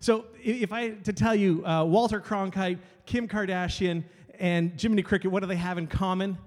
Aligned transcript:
So 0.00 0.26
if 0.42 0.72
I 0.72 0.90
to 0.90 1.12
tell 1.12 1.34
you, 1.34 1.66
uh, 1.66 1.84
Walter 1.84 2.20
Cronkite, 2.20 2.78
Kim 3.06 3.26
Kardashian, 3.26 4.04
and 4.38 4.80
Jiminy 4.80 5.02
Cricket, 5.02 5.30
what 5.30 5.40
do 5.40 5.46
they 5.46 5.56
have 5.56 5.78
in 5.78 5.86
common? 5.86 6.38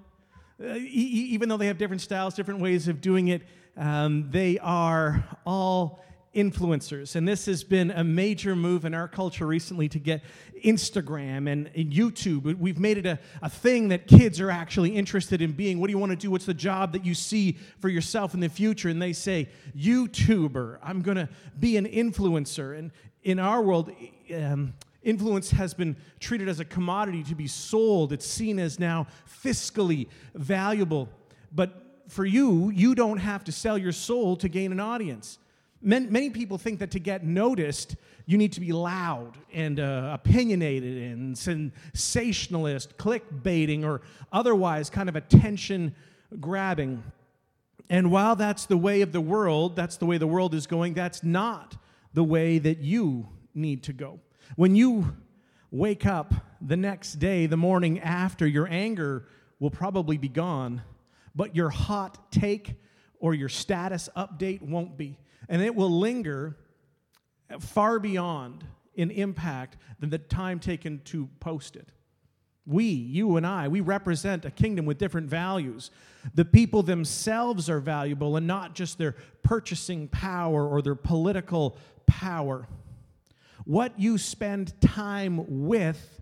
Uh, 0.62 0.76
e- 0.76 1.30
even 1.32 1.50
though 1.50 1.58
they 1.58 1.68
have 1.68 1.78
different 1.78 2.02
styles, 2.02 2.34
different 2.34 2.62
ways 2.62 2.88
of 2.88 3.02
doing 3.02 3.28
it, 3.28 3.42
um, 3.78 4.30
they 4.32 4.58
are 4.60 5.24
all 5.46 6.04
influencers. 6.36 7.16
And 7.16 7.28
this 7.28 7.46
has 7.48 7.64
been 7.64 7.92
a 7.92 8.04
major 8.04 8.56
move 8.56 8.86
in 8.86 8.94
our 8.94 9.08
culture 9.08 9.46
recently 9.46 9.90
to 9.90 10.00
get 10.00 10.22
Instagram 10.64 11.52
and, 11.52 11.70
and 11.76 11.92
YouTube. 11.92 12.58
We've 12.58 12.80
made 12.80 12.98
it 12.98 13.06
a, 13.06 13.20
a 13.42 13.50
thing 13.50 13.90
that 13.90 14.08
kids 14.08 14.40
are 14.40 14.50
actually 14.50 14.96
interested 14.96 15.42
in 15.42 15.52
being. 15.52 15.80
What 15.80 15.88
do 15.88 15.92
you 15.92 15.98
want 15.98 16.12
to 16.12 16.16
do? 16.16 16.32
What's 16.32 16.46
the 16.46 16.54
job 16.54 16.94
that 16.94 17.06
you 17.06 17.14
see 17.14 17.58
for 17.80 17.90
yourself 17.90 18.34
in 18.34 18.40
the 18.40 18.50
future? 18.50 18.88
And 18.88 19.02
they 19.02 19.14
say, 19.14 19.50
YouTuber, 19.78 20.80
I'm 20.82 21.02
going 21.02 21.18
to 21.18 21.28
be 21.60 21.76
an 21.76 21.86
influencer. 21.86 22.78
And 22.78 22.92
in 23.24 23.40
our 23.40 23.62
world, 23.62 23.92
um, 24.36 24.74
influence 25.04 25.52
has 25.52 25.74
been 25.74 25.96
treated 26.20 26.48
as 26.48 26.60
a 26.60 26.66
commodity 26.66 27.24
to 27.24 27.36
be 27.36 27.48
sold, 27.48 28.14
it's 28.14 28.26
seen 28.26 28.60
as 28.60 28.80
now 28.80 29.08
fiscally 29.44 30.08
valuable. 30.34 31.10
But 31.52 32.04
for 32.08 32.26
you, 32.26 32.70
you 32.70 32.96
don't 32.96 33.18
have 33.18 33.44
to 33.46 33.52
sell 33.52 33.78
your 33.78 33.92
soul 33.92 34.36
to 34.38 34.50
gain 34.50 34.72
an 34.72 34.80
audience. 34.80 35.40
Many, 35.84 36.30
people 36.30 36.60
think 36.60 36.78
that 36.80 36.92
to 36.92 37.00
get 37.00 37.24
noticed, 37.24 37.96
you 38.28 38.38
need 38.38 38.54
to 38.54 38.60
be 38.60 38.72
loud 38.72 39.36
and 39.52 39.80
uh, 39.80 40.12
opinionated 40.14 41.12
and 41.12 41.36
sensationalist, 41.36 42.98
clickbaiting, 42.98 43.84
or 43.84 44.02
otherwise 44.32 44.92
kind 44.92 45.10
of 45.10 45.16
attention 45.16 45.96
grabbing. 46.40 47.04
And 47.90 48.12
while 48.12 48.36
that's 48.36 48.68
the 48.68 48.78
way 48.78 49.02
of 49.02 49.12
the 49.12 49.22
world, 49.22 49.76
that's 49.76 49.98
the 49.98 50.06
way 50.06 50.20
the 50.20 50.28
world 50.28 50.54
is 50.54 50.68
going, 50.68 50.94
that's 50.94 51.24
not 51.24 51.78
the 52.14 52.24
way 52.24 52.60
that 52.60 52.80
you 52.80 53.28
need 53.54 53.84
to 53.84 53.94
go. 53.94 54.20
When 54.56 54.76
you 54.76 55.16
wake 55.72 56.06
up 56.06 56.34
the 56.62 56.78
next 56.78 57.14
day, 57.16 57.46
the 57.46 57.58
morning 57.58 58.00
after, 58.00 58.46
your 58.46 58.68
anger 58.70 59.28
will 59.60 59.72
probably 59.72 60.18
be 60.18 60.30
gone, 60.30 60.82
but 61.36 61.56
your 61.56 61.70
hot 61.70 62.32
take 62.32 62.76
or 63.20 63.34
your 63.34 63.50
status 63.50 64.10
update 64.16 64.62
won't 64.62 64.98
be 64.98 65.18
and 65.52 65.62
it 65.62 65.76
will 65.76 65.92
linger 65.92 66.58
far 67.60 68.00
beyond 68.00 68.64
in 68.96 69.12
impact 69.12 69.78
than 70.00 70.10
the 70.10 70.18
time 70.18 70.60
taken 70.60 71.02
to 71.04 71.30
post 71.40 71.76
it. 71.76 71.92
We, 72.66 72.86
you 72.86 73.36
and 73.36 73.46
I, 73.46 73.68
we 73.68 73.82
represent 73.82 74.46
a 74.46 74.52
kingdom 74.52 74.86
with 74.86 74.98
different 74.98 75.28
values. 75.28 75.92
The 76.36 76.46
people 76.46 76.84
themselves 76.84 77.70
are 77.70 77.80
valuable 77.80 78.38
and 78.38 78.48
not 78.48 78.76
just 78.76 78.98
their 78.98 79.16
purchasing 79.44 80.08
power 80.08 80.66
or 80.66 80.82
their 80.82 80.96
political 80.96 81.78
power. 82.12 82.68
What 83.64 83.98
you 83.98 84.18
spend 84.18 84.80
time 84.82 85.66
with 85.66 86.22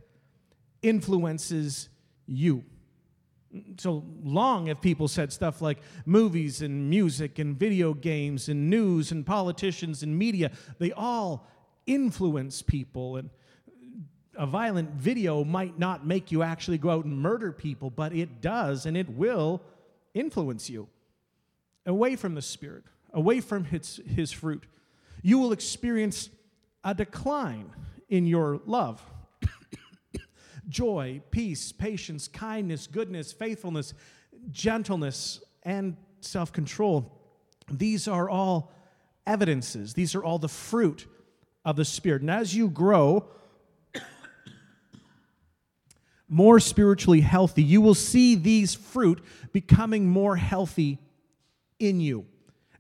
influences 0.84 1.90
you 2.28 2.64
so 3.78 4.04
long 4.24 4.68
have 4.68 4.80
people 4.80 5.08
said 5.08 5.34
stuff 5.34 5.60
like 5.60 5.80
movies 6.06 6.62
and 6.62 6.88
music 6.88 7.40
and 7.40 7.58
video 7.58 7.96
games 7.96 8.48
and 8.48 8.70
news 8.70 9.12
and 9.12 9.26
politicians 9.26 10.04
and 10.04 10.16
media 10.16 10.52
they 10.78 10.92
all 10.92 11.48
influence 11.88 12.62
people 12.62 13.18
and 13.18 13.32
a 14.36 14.46
violent 14.46 14.92
video 14.92 15.44
might 15.44 15.80
not 15.80 16.06
make 16.06 16.32
you 16.32 16.44
actually 16.44 16.78
go 16.78 16.92
out 16.92 17.06
and 17.06 17.18
murder 17.18 17.52
people 17.52 17.90
but 17.90 18.14
it 18.14 18.40
does 18.40 18.86
and 18.86 18.96
it 18.96 19.10
will 19.10 19.64
influence 20.14 20.70
you 20.70 20.88
away 21.88 22.16
from 22.16 22.36
the 22.36 22.44
spirit 22.44 22.84
away 23.14 23.42
from 23.42 23.64
his, 23.64 24.00
his 24.06 24.32
fruit 24.32 24.64
you 25.22 25.38
will 25.38 25.52
experience 25.52 26.30
a 26.84 26.94
decline 26.94 27.72
in 28.08 28.26
your 28.26 28.62
love 28.66 29.04
joy, 30.70 31.22
peace, 31.32 31.72
patience, 31.72 32.28
kindness, 32.28 32.88
goodness, 32.88 33.32
faithfulness, 33.32 33.94
gentleness, 34.52 35.42
and 35.64 35.96
self 36.22 36.52
control. 36.52 37.16
These 37.72 38.08
are 38.08 38.30
all 38.30 38.72
evidences, 39.28 39.94
these 39.94 40.16
are 40.16 40.24
all 40.24 40.40
the 40.40 40.50
fruit 40.50 41.06
of 41.66 41.76
the 41.76 41.86
Spirit. 41.86 42.22
And 42.22 42.32
as 42.32 42.56
you 42.56 42.70
grow, 42.70 43.30
more 46.28 46.60
spiritually 46.60 47.22
healthy, 47.22 47.64
you 47.64 47.82
will 47.82 47.96
see 47.96 48.36
these 48.36 48.74
fruit 48.74 49.24
becoming 49.52 50.08
more 50.08 50.36
healthy 50.36 51.00
in 51.80 52.00
you. 52.00 52.26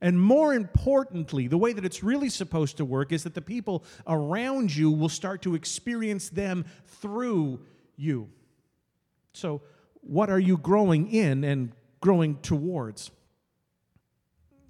And 0.02 0.22
more 0.22 0.54
importantly, 0.54 1.48
the 1.48 1.58
way 1.58 1.74
that 1.74 1.84
it's 1.84 2.04
really 2.04 2.30
supposed 2.30 2.78
to 2.78 2.86
work 2.86 3.12
is 3.12 3.24
that 3.24 3.34
the 3.34 3.42
people 3.42 3.84
around 4.08 4.74
you 4.76 4.90
will 4.90 5.10
start 5.10 5.42
to 5.42 5.56
experience 5.56 6.30
them 6.30 6.66
through 6.86 7.60
you. 7.98 8.30
So, 9.34 9.62
what 10.02 10.30
are 10.30 10.40
you 10.40 10.58
growing 10.58 11.12
in 11.12 11.44
and 11.44 11.74
growing 12.00 12.38
towards? 12.38 13.12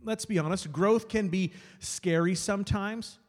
Let's 0.03 0.25
be 0.25 0.39
honest, 0.39 0.71
growth 0.71 1.07
can 1.07 1.27
be 1.27 1.53
scary 1.79 2.33
sometimes. 2.33 3.19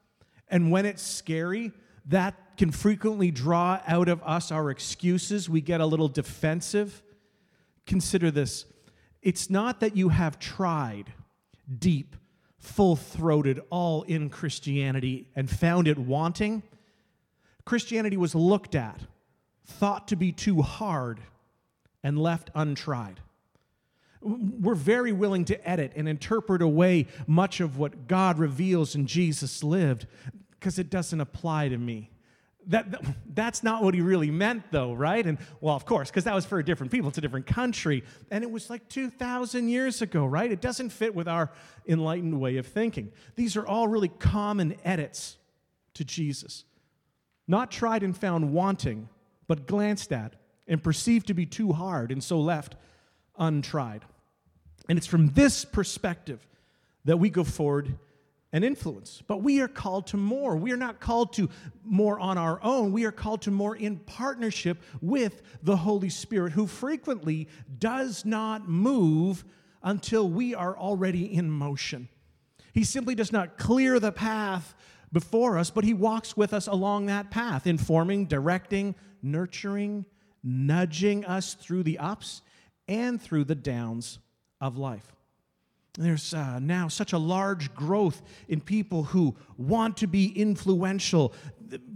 And 0.48 0.70
when 0.70 0.86
it's 0.86 1.02
scary, 1.02 1.72
that 2.06 2.56
can 2.56 2.70
frequently 2.70 3.30
draw 3.30 3.80
out 3.86 4.08
of 4.08 4.22
us 4.22 4.50
our 4.50 4.70
excuses. 4.70 5.48
We 5.48 5.60
get 5.60 5.80
a 5.80 5.86
little 5.86 6.08
defensive. 6.08 7.02
Consider 7.86 8.30
this 8.30 8.64
it's 9.22 9.50
not 9.50 9.80
that 9.80 9.96
you 9.96 10.08
have 10.08 10.38
tried 10.38 11.12
deep, 11.78 12.16
full 12.58 12.96
throated, 12.96 13.60
all 13.70 14.02
in 14.02 14.30
Christianity 14.30 15.28
and 15.34 15.48
found 15.48 15.88
it 15.88 15.98
wanting. 15.98 16.62
Christianity 17.64 18.16
was 18.16 18.34
looked 18.34 18.74
at 18.74 19.00
thought 19.64 20.08
to 20.08 20.16
be 20.16 20.32
too 20.32 20.62
hard 20.62 21.20
and 22.02 22.18
left 22.18 22.50
untried. 22.54 23.20
We're 24.20 24.74
very 24.74 25.12
willing 25.12 25.46
to 25.46 25.68
edit 25.68 25.92
and 25.96 26.08
interpret 26.08 26.60
away 26.60 27.06
much 27.26 27.60
of 27.60 27.78
what 27.78 28.06
God 28.06 28.38
reveals 28.38 28.94
and 28.94 29.06
Jesus 29.06 29.64
lived 29.64 30.06
because 30.50 30.78
it 30.78 30.90
doesn't 30.90 31.20
apply 31.20 31.68
to 31.68 31.78
me. 31.78 32.09
That, 32.70 33.04
that's 33.34 33.64
not 33.64 33.82
what 33.82 33.94
he 33.94 34.00
really 34.00 34.30
meant, 34.30 34.70
though, 34.70 34.92
right? 34.92 35.26
And 35.26 35.38
well, 35.60 35.74
of 35.74 35.84
course, 35.84 36.08
because 36.08 36.22
that 36.24 36.34
was 36.34 36.46
for 36.46 36.60
a 36.60 36.64
different 36.64 36.92
people, 36.92 37.08
it's 37.08 37.18
a 37.18 37.20
different 37.20 37.46
country. 37.46 38.04
And 38.30 38.44
it 38.44 38.50
was 38.50 38.70
like 38.70 38.88
2,000 38.88 39.68
years 39.68 40.02
ago, 40.02 40.24
right? 40.24 40.50
It 40.50 40.60
doesn't 40.60 40.90
fit 40.90 41.12
with 41.12 41.26
our 41.26 41.50
enlightened 41.88 42.40
way 42.40 42.58
of 42.58 42.66
thinking. 42.68 43.10
These 43.34 43.56
are 43.56 43.66
all 43.66 43.88
really 43.88 44.08
common 44.08 44.76
edits 44.84 45.36
to 45.94 46.04
Jesus, 46.04 46.64
not 47.48 47.72
tried 47.72 48.04
and 48.04 48.16
found 48.16 48.52
wanting 48.52 49.08
but 49.48 49.66
glanced 49.66 50.12
at 50.12 50.36
and 50.68 50.80
perceived 50.80 51.26
to 51.26 51.34
be 51.34 51.46
too 51.46 51.72
hard 51.72 52.12
and 52.12 52.22
so 52.22 52.38
left 52.38 52.76
untried. 53.36 54.04
And 54.88 54.96
it's 54.96 55.08
from 55.08 55.30
this 55.30 55.64
perspective 55.64 56.46
that 57.04 57.16
we 57.16 57.30
go 57.30 57.42
forward 57.42 57.98
and 58.52 58.64
influence. 58.64 59.22
But 59.26 59.42
we 59.42 59.60
are 59.60 59.68
called 59.68 60.08
to 60.08 60.16
more. 60.16 60.56
We 60.56 60.72
are 60.72 60.76
not 60.76 61.00
called 61.00 61.32
to 61.34 61.48
more 61.84 62.18
on 62.18 62.36
our 62.36 62.60
own. 62.62 62.92
We 62.92 63.04
are 63.04 63.12
called 63.12 63.42
to 63.42 63.50
more 63.50 63.76
in 63.76 63.98
partnership 63.98 64.82
with 65.00 65.42
the 65.62 65.76
Holy 65.76 66.08
Spirit, 66.08 66.52
who 66.52 66.66
frequently 66.66 67.48
does 67.78 68.24
not 68.24 68.68
move 68.68 69.44
until 69.82 70.28
we 70.28 70.54
are 70.54 70.76
already 70.76 71.32
in 71.32 71.50
motion. 71.50 72.08
He 72.72 72.84
simply 72.84 73.14
does 73.14 73.32
not 73.32 73.56
clear 73.56 73.98
the 73.98 74.12
path 74.12 74.74
before 75.12 75.58
us, 75.58 75.70
but 75.70 75.84
He 75.84 75.94
walks 75.94 76.36
with 76.36 76.52
us 76.52 76.66
along 76.66 77.06
that 77.06 77.30
path, 77.30 77.66
informing, 77.66 78.26
directing, 78.26 78.94
nurturing, 79.22 80.04
nudging 80.42 81.24
us 81.24 81.54
through 81.54 81.82
the 81.82 81.98
ups 81.98 82.42
and 82.88 83.20
through 83.20 83.44
the 83.44 83.54
downs 83.54 84.18
of 84.60 84.76
life. 84.76 85.14
There's 85.94 86.32
uh, 86.34 86.60
now 86.60 86.88
such 86.88 87.12
a 87.12 87.18
large 87.18 87.74
growth 87.74 88.22
in 88.48 88.60
people 88.60 89.02
who 89.02 89.36
want 89.56 89.96
to 89.98 90.06
be 90.06 90.28
influential, 90.28 91.34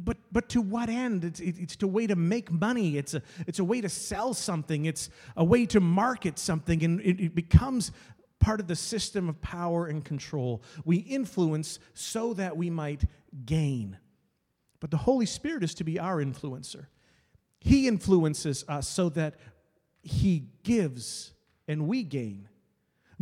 but, 0.05 0.17
but 0.33 0.49
to 0.51 0.61
what 0.61 0.89
end? 0.89 1.25
It's, 1.25 1.41
it's 1.41 1.81
a 1.83 1.87
way 1.87 2.07
to 2.07 2.17
make 2.17 2.51
money, 2.51 2.97
it's 2.97 3.15
a, 3.15 3.23
it's 3.47 3.61
a 3.61 3.65
way 3.65 3.81
to 3.81 3.89
sell 3.89 4.35
something, 4.35 4.87
it's 4.87 5.11
a 5.37 5.45
way 5.45 5.65
to 5.67 5.81
market 5.81 6.39
something, 6.39 6.83
and 6.83 7.01
it, 7.01 7.21
it 7.21 7.35
becomes 7.35 7.93
part 8.41 8.61
of 8.61 8.67
the 8.67 8.77
system 8.77 9.29
of 9.29 9.41
power 9.41 9.87
and 9.87 10.05
control. 10.05 10.63
We 10.85 10.97
influence 10.97 11.79
so 11.95 12.35
that 12.35 12.57
we 12.57 12.71
might 12.71 13.05
gain. 13.47 13.99
But 14.81 14.91
the 14.91 14.99
Holy 14.99 15.27
Spirit 15.27 15.65
is 15.65 15.75
to 15.77 15.85
be 15.85 15.99
our 15.99 16.23
influencer. 16.23 16.87
He 17.61 17.89
influences 17.89 18.65
us 18.69 18.87
so 18.87 19.09
that 19.11 19.37
He 20.03 20.49
gives 20.63 21.33
and 21.67 21.89
we 21.89 22.03
gain. 22.03 22.49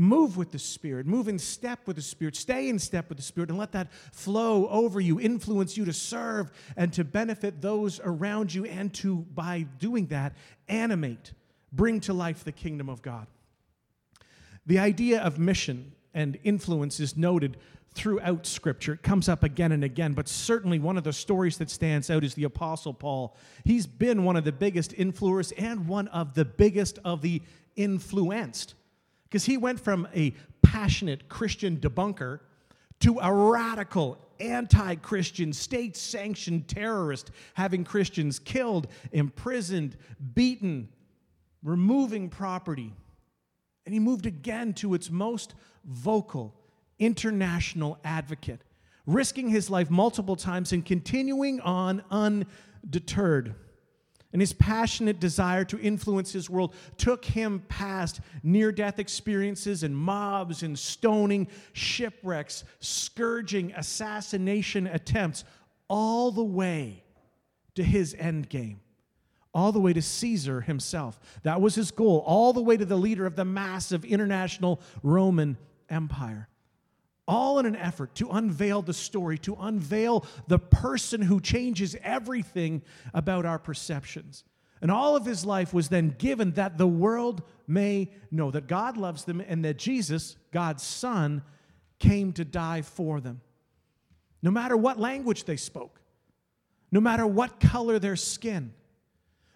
Move 0.02 0.36
with 0.36 0.50
the 0.50 0.58
Spirit, 0.58 1.06
move 1.06 1.28
in 1.28 1.38
step 1.38 1.86
with 1.86 1.94
the 1.94 2.02
Spirit, 2.02 2.34
stay 2.34 2.68
in 2.68 2.76
step 2.80 3.08
with 3.08 3.18
the 3.18 3.22
Spirit, 3.22 3.50
and 3.50 3.58
let 3.58 3.70
that 3.70 3.92
flow 4.10 4.66
over 4.66 5.00
you, 5.00 5.20
influence 5.20 5.76
you 5.76 5.84
to 5.84 5.92
serve 5.92 6.50
and 6.76 6.92
to 6.92 7.04
benefit 7.04 7.62
those 7.62 8.00
around 8.02 8.52
you, 8.52 8.64
and 8.64 8.92
to, 8.94 9.18
by 9.32 9.64
doing 9.78 10.06
that, 10.08 10.32
animate, 10.66 11.34
bring 11.72 12.00
to 12.00 12.12
life 12.12 12.42
the 12.42 12.50
kingdom 12.50 12.88
of 12.88 13.00
God. 13.00 13.28
The 14.66 14.80
idea 14.80 15.20
of 15.20 15.38
mission 15.38 15.92
and 16.12 16.36
influence 16.42 16.98
is 16.98 17.16
noted 17.16 17.56
throughout 17.94 18.44
Scripture. 18.44 18.94
It 18.94 19.04
comes 19.04 19.28
up 19.28 19.44
again 19.44 19.70
and 19.70 19.84
again, 19.84 20.14
but 20.14 20.26
certainly 20.26 20.80
one 20.80 20.98
of 20.98 21.04
the 21.04 21.12
stories 21.12 21.58
that 21.58 21.70
stands 21.70 22.10
out 22.10 22.24
is 22.24 22.34
the 22.34 22.42
Apostle 22.42 22.92
Paul. 22.92 23.36
He's 23.62 23.86
been 23.86 24.24
one 24.24 24.34
of 24.34 24.42
the 24.42 24.50
biggest 24.50 24.90
influencers 24.96 25.52
and 25.56 25.86
one 25.86 26.08
of 26.08 26.34
the 26.34 26.44
biggest 26.44 26.98
of 27.04 27.22
the 27.22 27.40
influenced 27.76 28.74
because 29.32 29.46
he 29.46 29.56
went 29.56 29.80
from 29.80 30.06
a 30.14 30.34
passionate 30.60 31.26
Christian 31.26 31.78
debunker 31.78 32.40
to 33.00 33.18
a 33.18 33.32
radical 33.32 34.18
anti 34.38 34.96
Christian, 34.96 35.54
state 35.54 35.96
sanctioned 35.96 36.68
terrorist, 36.68 37.30
having 37.54 37.82
Christians 37.82 38.38
killed, 38.38 38.88
imprisoned, 39.10 39.96
beaten, 40.34 40.90
removing 41.62 42.28
property. 42.28 42.92
And 43.86 43.94
he 43.94 44.00
moved 44.00 44.26
again 44.26 44.74
to 44.74 44.92
its 44.92 45.10
most 45.10 45.54
vocal 45.86 46.54
international 46.98 47.98
advocate, 48.04 48.60
risking 49.06 49.48
his 49.48 49.70
life 49.70 49.88
multiple 49.88 50.36
times 50.36 50.74
and 50.74 50.84
continuing 50.84 51.58
on 51.62 52.04
undeterred. 52.10 53.54
And 54.32 54.40
his 54.40 54.52
passionate 54.54 55.20
desire 55.20 55.64
to 55.66 55.78
influence 55.78 56.32
his 56.32 56.48
world 56.48 56.74
took 56.96 57.24
him 57.24 57.64
past 57.68 58.20
near 58.42 58.72
death 58.72 58.98
experiences 58.98 59.82
and 59.82 59.96
mobs 59.96 60.62
and 60.62 60.78
stoning, 60.78 61.48
shipwrecks, 61.74 62.64
scourging, 62.80 63.72
assassination 63.72 64.86
attempts, 64.86 65.44
all 65.88 66.30
the 66.30 66.44
way 66.44 67.04
to 67.74 67.82
his 67.82 68.16
end 68.18 68.48
game, 68.48 68.80
all 69.52 69.70
the 69.70 69.80
way 69.80 69.92
to 69.92 70.00
Caesar 70.00 70.62
himself. 70.62 71.20
That 71.42 71.60
was 71.60 71.74
his 71.74 71.90
goal, 71.90 72.22
all 72.26 72.54
the 72.54 72.62
way 72.62 72.78
to 72.78 72.86
the 72.86 72.96
leader 72.96 73.26
of 73.26 73.36
the 73.36 73.44
massive 73.44 74.04
international 74.04 74.80
Roman 75.02 75.58
Empire 75.90 76.48
all 77.28 77.58
in 77.58 77.66
an 77.66 77.76
effort 77.76 78.14
to 78.16 78.28
unveil 78.30 78.82
the 78.82 78.92
story, 78.92 79.38
to 79.38 79.56
unveil 79.60 80.26
the 80.48 80.58
person 80.58 81.22
who 81.22 81.40
changes 81.40 81.96
everything 82.02 82.82
about 83.14 83.46
our 83.46 83.58
perceptions. 83.58 84.44
And 84.80 84.90
all 84.90 85.14
of 85.14 85.24
his 85.24 85.44
life 85.44 85.72
was 85.72 85.88
then 85.88 86.14
given 86.18 86.52
that 86.52 86.76
the 86.76 86.88
world 86.88 87.42
may 87.68 88.10
know 88.32 88.50
that 88.50 88.66
God 88.66 88.96
loves 88.96 89.24
them 89.24 89.40
and 89.40 89.64
that 89.64 89.78
Jesus, 89.78 90.36
God's 90.50 90.82
Son, 90.82 91.42
came 92.00 92.32
to 92.32 92.44
die 92.44 92.82
for 92.82 93.20
them. 93.20 93.40
No 94.42 94.50
matter 94.50 94.76
what 94.76 94.98
language 94.98 95.44
they 95.44 95.56
spoke, 95.56 96.00
no 96.90 97.00
matter 97.00 97.24
what 97.24 97.60
color 97.60 98.00
their 98.00 98.16
skin, 98.16 98.74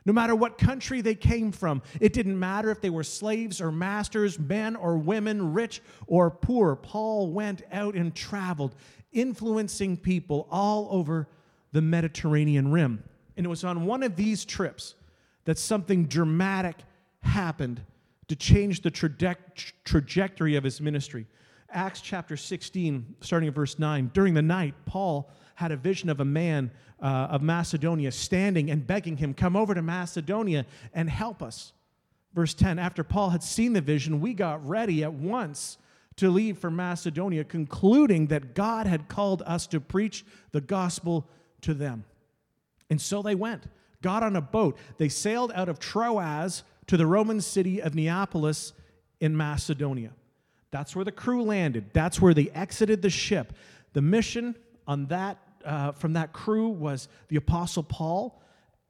no 0.06 0.12
matter 0.12 0.34
what 0.34 0.56
country 0.56 1.02
they 1.02 1.14
came 1.14 1.52
from. 1.52 1.82
It 2.00 2.14
didn't 2.14 2.38
matter 2.38 2.70
if 2.70 2.80
they 2.80 2.88
were 2.90 3.04
slaves 3.04 3.60
or 3.60 3.70
masters, 3.70 4.38
men 4.38 4.76
or 4.76 4.96
women, 4.96 5.52
rich 5.52 5.82
or 6.06 6.30
poor. 6.30 6.76
Paul 6.76 7.30
went 7.32 7.62
out 7.72 7.94
and 7.94 8.14
traveled, 8.14 8.74
influencing 9.12 9.98
people 9.98 10.48
all 10.50 10.88
over 10.90 11.28
the 11.72 11.82
Mediterranean 11.82 12.70
rim. 12.70 13.02
And 13.36 13.44
it 13.44 13.48
was 13.48 13.64
on 13.64 13.84
one 13.84 14.02
of 14.02 14.16
these 14.16 14.46
trips 14.46 14.94
that 15.44 15.58
something 15.58 16.06
dramatic 16.06 16.76
happened 17.20 17.82
to 18.28 18.36
change 18.36 18.82
the 18.82 18.90
trajectory 19.84 20.56
of 20.56 20.64
his 20.64 20.80
ministry. 20.80 21.26
Acts 21.70 22.00
chapter 22.00 22.36
16, 22.36 23.16
starting 23.20 23.48
at 23.48 23.54
verse 23.54 23.78
9. 23.78 24.10
During 24.14 24.34
the 24.34 24.42
night, 24.42 24.74
Paul 24.86 25.30
had 25.56 25.72
a 25.72 25.76
vision 25.76 26.08
of 26.08 26.20
a 26.20 26.24
man 26.24 26.70
uh, 27.02 27.28
of 27.30 27.42
Macedonia 27.42 28.12
standing 28.12 28.70
and 28.70 28.86
begging 28.86 29.16
him, 29.16 29.34
Come 29.34 29.56
over 29.56 29.74
to 29.74 29.82
Macedonia 29.82 30.64
and 30.94 31.10
help 31.10 31.42
us. 31.42 31.72
Verse 32.34 32.54
10 32.54 32.78
After 32.78 33.02
Paul 33.02 33.30
had 33.30 33.42
seen 33.42 33.72
the 33.72 33.80
vision, 33.80 34.20
we 34.20 34.32
got 34.32 34.66
ready 34.66 35.02
at 35.02 35.12
once 35.12 35.78
to 36.16 36.30
leave 36.30 36.58
for 36.58 36.70
Macedonia, 36.70 37.44
concluding 37.44 38.28
that 38.28 38.54
God 38.54 38.86
had 38.86 39.08
called 39.08 39.42
us 39.46 39.66
to 39.68 39.80
preach 39.80 40.24
the 40.52 40.60
gospel 40.60 41.26
to 41.62 41.74
them. 41.74 42.04
And 42.88 43.00
so 43.00 43.22
they 43.22 43.34
went, 43.34 43.64
got 44.02 44.22
on 44.22 44.36
a 44.36 44.40
boat. 44.40 44.78
They 44.96 45.08
sailed 45.08 45.52
out 45.54 45.68
of 45.68 45.78
Troas 45.78 46.62
to 46.86 46.96
the 46.96 47.06
Roman 47.06 47.40
city 47.40 47.82
of 47.82 47.94
Neapolis 47.94 48.72
in 49.20 49.36
Macedonia. 49.36 50.12
That's 50.70 50.94
where 50.94 51.04
the 51.04 51.12
crew 51.12 51.42
landed. 51.42 51.86
That's 51.92 52.20
where 52.20 52.34
they 52.34 52.50
exited 52.50 53.02
the 53.02 53.10
ship. 53.10 53.52
The 53.92 54.02
mission 54.02 54.54
on 54.86 55.06
that 55.06 55.38
uh, 55.66 55.92
from 55.92 56.14
that 56.14 56.32
crew 56.32 56.68
was 56.68 57.08
the 57.28 57.36
Apostle 57.36 57.82
Paul 57.82 58.42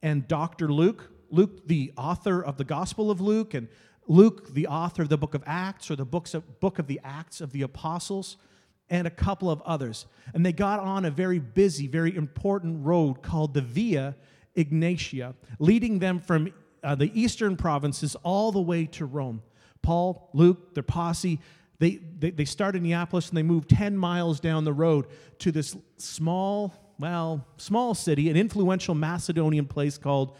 and 0.03 0.29
Dr. 0.29 0.73
Luke. 0.73 1.11
Luke, 1.31 1.67
the 1.67 1.93
author 1.97 2.43
of 2.43 2.57
the 2.57 2.65
Gospel 2.65 3.11
of 3.11 3.21
Luke, 3.21 3.55
and 3.55 3.69
Luke, 4.07 4.55
the 4.55 4.69
author 4.69 5.03
of 5.03 5.09
the 5.09 5.19
book 5.19 5.35
of 5.35 5.43
Acts 5.47 5.91
or 5.91 5.97
the 5.97 6.05
books 6.05 6.35
of, 6.35 6.61
book 6.61 6.79
of 6.79 6.87
the 6.87 7.01
Acts 7.03 7.41
of 7.41 7.51
the 7.51 7.63
Apostles, 7.63 8.37
and 8.89 9.07
a 9.07 9.11
couple 9.11 9.51
of 9.51 9.61
others. 9.63 10.07
And 10.35 10.47
they 10.47 10.53
got 10.53 10.79
on 10.79 11.05
a 11.05 11.11
very 11.11 11.41
busy, 11.41 11.89
very 11.89 12.15
important 12.15 12.87
road 12.87 13.23
called 13.23 13.55
the 13.55 13.63
Via 13.63 14.15
Egnatia, 14.57 15.35
leading 15.59 15.99
them 15.99 16.21
from 16.21 16.53
uh, 16.85 16.95
the 16.95 17.11
eastern 17.21 17.57
provinces 17.57 18.15
all 18.23 18.53
the 18.53 18.61
way 18.61 18.87
to 18.87 19.07
Rome. 19.07 19.43
Paul, 19.83 20.31
Luke, 20.33 20.75
their 20.75 20.83
posse, 20.83 21.41
they, 21.79 21.97
they, 22.19 22.31
they 22.31 22.45
start 22.45 22.75
in 22.77 22.83
Neapolis 22.83 23.29
and 23.29 23.37
they 23.37 23.43
move 23.43 23.69
10 23.69 23.97
miles 23.97 24.41
down 24.41 24.65
the 24.65 24.73
road 24.73 25.07
to 25.41 25.53
this 25.53 25.77
small, 25.99 26.75
well, 26.99 27.47
small 27.59 27.95
city, 27.95 28.31
an 28.31 28.37
influential 28.37 28.95
Macedonian 28.95 29.67
place 29.67 29.99
called 29.99 30.37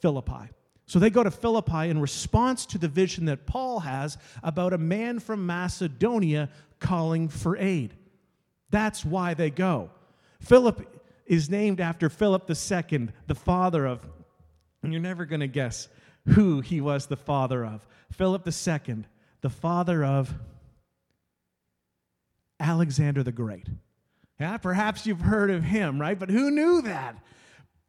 Philippi. 0.00 0.50
So 0.86 0.98
they 0.98 1.10
go 1.10 1.22
to 1.22 1.30
Philippi 1.30 1.88
in 1.88 2.00
response 2.00 2.66
to 2.66 2.78
the 2.78 2.88
vision 2.88 3.26
that 3.26 3.46
Paul 3.46 3.80
has 3.80 4.18
about 4.42 4.72
a 4.72 4.78
man 4.78 5.20
from 5.20 5.46
Macedonia 5.46 6.48
calling 6.80 7.28
for 7.28 7.56
aid. 7.56 7.94
That's 8.70 9.04
why 9.04 9.34
they 9.34 9.50
go. 9.50 9.90
Philip 10.40 11.00
is 11.26 11.48
named 11.48 11.80
after 11.80 12.08
Philip 12.08 12.50
II, 12.50 13.08
the 13.26 13.34
father 13.34 13.86
of, 13.86 14.00
and 14.82 14.92
you're 14.92 15.00
never 15.00 15.26
going 15.26 15.40
to 15.40 15.46
guess 15.46 15.88
who 16.30 16.60
he 16.60 16.80
was 16.80 17.06
the 17.06 17.16
father 17.16 17.64
of. 17.64 17.86
Philip 18.10 18.46
II, 18.46 19.04
the 19.42 19.50
father 19.50 20.04
of 20.04 20.34
Alexander 22.60 23.22
the 23.22 23.32
Great. 23.32 23.68
Yeah, 24.38 24.56
perhaps 24.56 25.06
you've 25.06 25.20
heard 25.20 25.50
of 25.50 25.64
him, 25.64 26.00
right? 26.00 26.18
But 26.18 26.30
who 26.30 26.50
knew 26.50 26.82
that? 26.82 27.16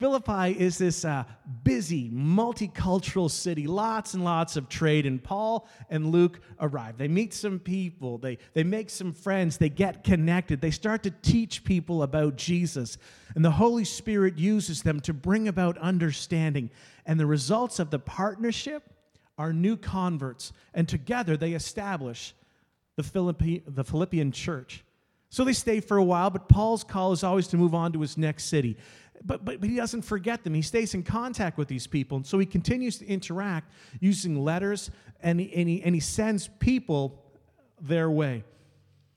Philippi 0.02 0.60
is 0.60 0.80
this 0.80 1.06
uh, 1.06 1.26
busy, 1.64 2.10
multicultural 2.10 3.30
city, 3.30 3.68
lots 3.68 4.16
and 4.16 4.24
lots 4.24 4.58
of 4.58 4.68
trade. 4.68 5.06
And 5.06 5.24
Paul 5.24 5.70
and 5.92 6.12
Luke 6.12 6.40
arrive. 6.60 6.98
They 6.98 7.08
meet 7.08 7.36
some 7.36 7.60
people, 7.60 8.18
they, 8.18 8.40
they 8.54 8.64
make 8.64 8.90
some 8.90 9.14
friends, 9.14 9.60
they 9.60 9.70
get 9.70 10.04
connected, 10.04 10.60
they 10.60 10.72
start 10.72 11.04
to 11.04 11.12
teach 11.12 11.64
people 11.64 12.02
about 12.02 12.36
Jesus. 12.36 12.98
And 13.36 13.46
the 13.46 13.52
Holy 13.52 13.86
Spirit 13.86 14.40
uses 14.40 14.82
them 14.82 15.02
to 15.02 15.14
bring 15.14 15.48
about 15.48 15.78
understanding. 15.78 16.72
And 17.06 17.20
the 17.20 17.28
results 17.28 17.78
of 17.78 17.92
the 17.92 18.00
partnership 18.00 18.82
are 19.38 19.54
new 19.54 19.78
converts. 19.78 20.52
And 20.74 20.90
together 20.90 21.38
they 21.38 21.54
establish 21.54 22.34
the, 22.96 23.04
Philippi, 23.04 23.64
the 23.68 23.84
Philippian 23.84 24.32
church. 24.32 24.84
So 25.30 25.44
they 25.44 25.54
stay 25.54 25.80
for 25.80 25.98
a 25.98 26.04
while, 26.04 26.30
but 26.30 26.50
Paul's 26.50 26.84
call 26.84 27.14
is 27.14 27.24
always 27.24 27.48
to 27.48 27.58
move 27.58 27.74
on 27.74 27.94
to 27.94 28.02
his 28.02 28.18
next 28.18 28.46
city. 28.46 28.78
But, 29.24 29.46
but, 29.46 29.62
but 29.62 29.70
he 29.70 29.76
doesn't 29.76 30.02
forget 30.02 30.44
them. 30.44 30.54
He 30.54 30.62
stays 30.62 30.94
in 30.94 31.04
contact 31.04 31.58
with 31.58 31.68
these 31.68 31.88
people. 31.88 32.18
And 32.18 32.26
so 32.26 32.38
he 32.40 32.46
continues 32.46 32.98
to 32.98 33.08
interact 33.08 33.72
using 34.00 34.44
letters, 34.44 34.92
and 35.22 35.40
he, 35.40 35.54
and 35.54 35.70
he, 35.70 35.82
and 35.84 35.96
he 35.96 36.02
sends 36.02 36.50
people 36.60 37.24
their 37.80 38.10
way. 38.10 38.44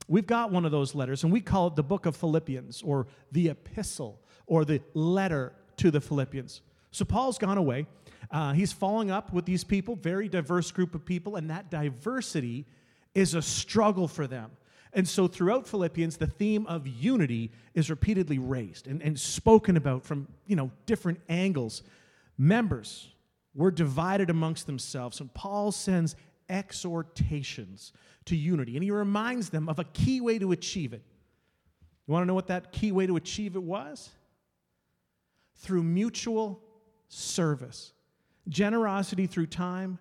We've 0.07 0.26
got 0.26 0.52
one 0.52 0.64
of 0.64 0.71
those 0.71 0.95
letters, 0.95 1.25
and 1.25 1.33
we 1.33 1.40
call 1.40 1.69
it 1.69 1.76
the 1.76 1.83
book 1.83 2.07
of 2.07 2.14
Philippians, 2.14 2.83
or 2.83 3.07
the 3.33 3.49
epistle, 3.49 4.21
or 4.47 4.64
the 4.64 4.83
letter 4.93 5.54
to 5.78 5.90
the 5.90 6.00
Philippians. 6.00 6.61
So 6.90 7.04
Paul's 7.04 7.38
gone 7.38 7.59
away. 7.59 7.87
Uh, 8.31 8.52
he's 8.52 8.73
following 8.73 9.11
up 9.11 9.33
with 9.33 9.47
these 9.47 9.64
people, 9.64 9.97
very 9.97 10.28
diverse 10.28 10.71
group 10.71 10.95
of 10.95 11.04
people, 11.04 11.37
and 11.37 11.50
that 11.50 11.71
diversity 11.71 12.66
is 13.14 13.35
a 13.35 13.42
struggle 13.42 14.09
for 14.09 14.26
them. 14.26 14.50
And 14.92 15.09
so 15.09 15.26
throughout 15.26 15.66
Philippians, 15.66 16.16
the 16.16 16.26
theme 16.26 16.66
of 16.66 16.87
unity 16.87 17.50
is 17.75 17.90
repeatedly 17.90 18.38
raised 18.38 18.87
and, 18.87 19.02
and 19.02 19.18
spoken 19.18 19.76
about 19.76 20.04
from 20.04 20.28
you 20.47 20.54
know, 20.54 20.71
different 20.87 21.21
angles. 21.28 21.83
Members 22.38 23.09
were 23.54 23.73
divided 23.73 24.30
amongst 24.30 24.66
themselves, 24.66 25.21
and 25.21 25.33
Paul 25.35 25.73
sends 25.73 26.14
exhortations 26.49 27.92
to 28.26 28.37
unity, 28.37 28.76
and 28.76 28.85
he 28.85 28.90
reminds 28.90 29.50
them 29.50 29.68
of 29.68 29.78
a 29.78 29.85
key 29.85 30.21
way 30.21 30.38
to 30.38 30.52
achieve 30.52 30.92
it. 30.92 31.02
You 32.06 32.12
want 32.12 32.23
to 32.23 32.26
know 32.26 32.35
what 32.35 32.49
that 32.49 32.71
key 32.71 32.92
way 32.92 33.06
to 33.06 33.16
achieve 33.16 33.56
it 33.56 33.62
was? 33.62 34.11
Through 35.56 35.83
mutual 35.83 36.62
service, 37.09 37.92
generosity 38.49 39.26
through 39.26 39.47
time 39.47 39.99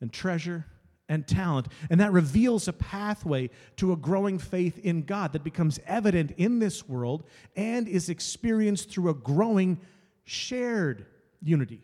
and 0.00 0.12
treasure 0.12 0.66
and 1.08 1.26
talent. 1.26 1.68
And 1.90 2.00
that 2.00 2.12
reveals 2.12 2.68
a 2.68 2.72
pathway 2.72 3.50
to 3.76 3.92
a 3.92 3.96
growing 3.96 4.38
faith 4.38 4.78
in 4.78 5.02
God 5.02 5.32
that 5.32 5.44
becomes 5.44 5.80
evident 5.86 6.32
in 6.36 6.58
this 6.58 6.88
world 6.88 7.24
and 7.56 7.88
is 7.88 8.08
experienced 8.08 8.90
through 8.90 9.10
a 9.10 9.14
growing 9.14 9.80
shared 10.24 11.06
unity. 11.42 11.82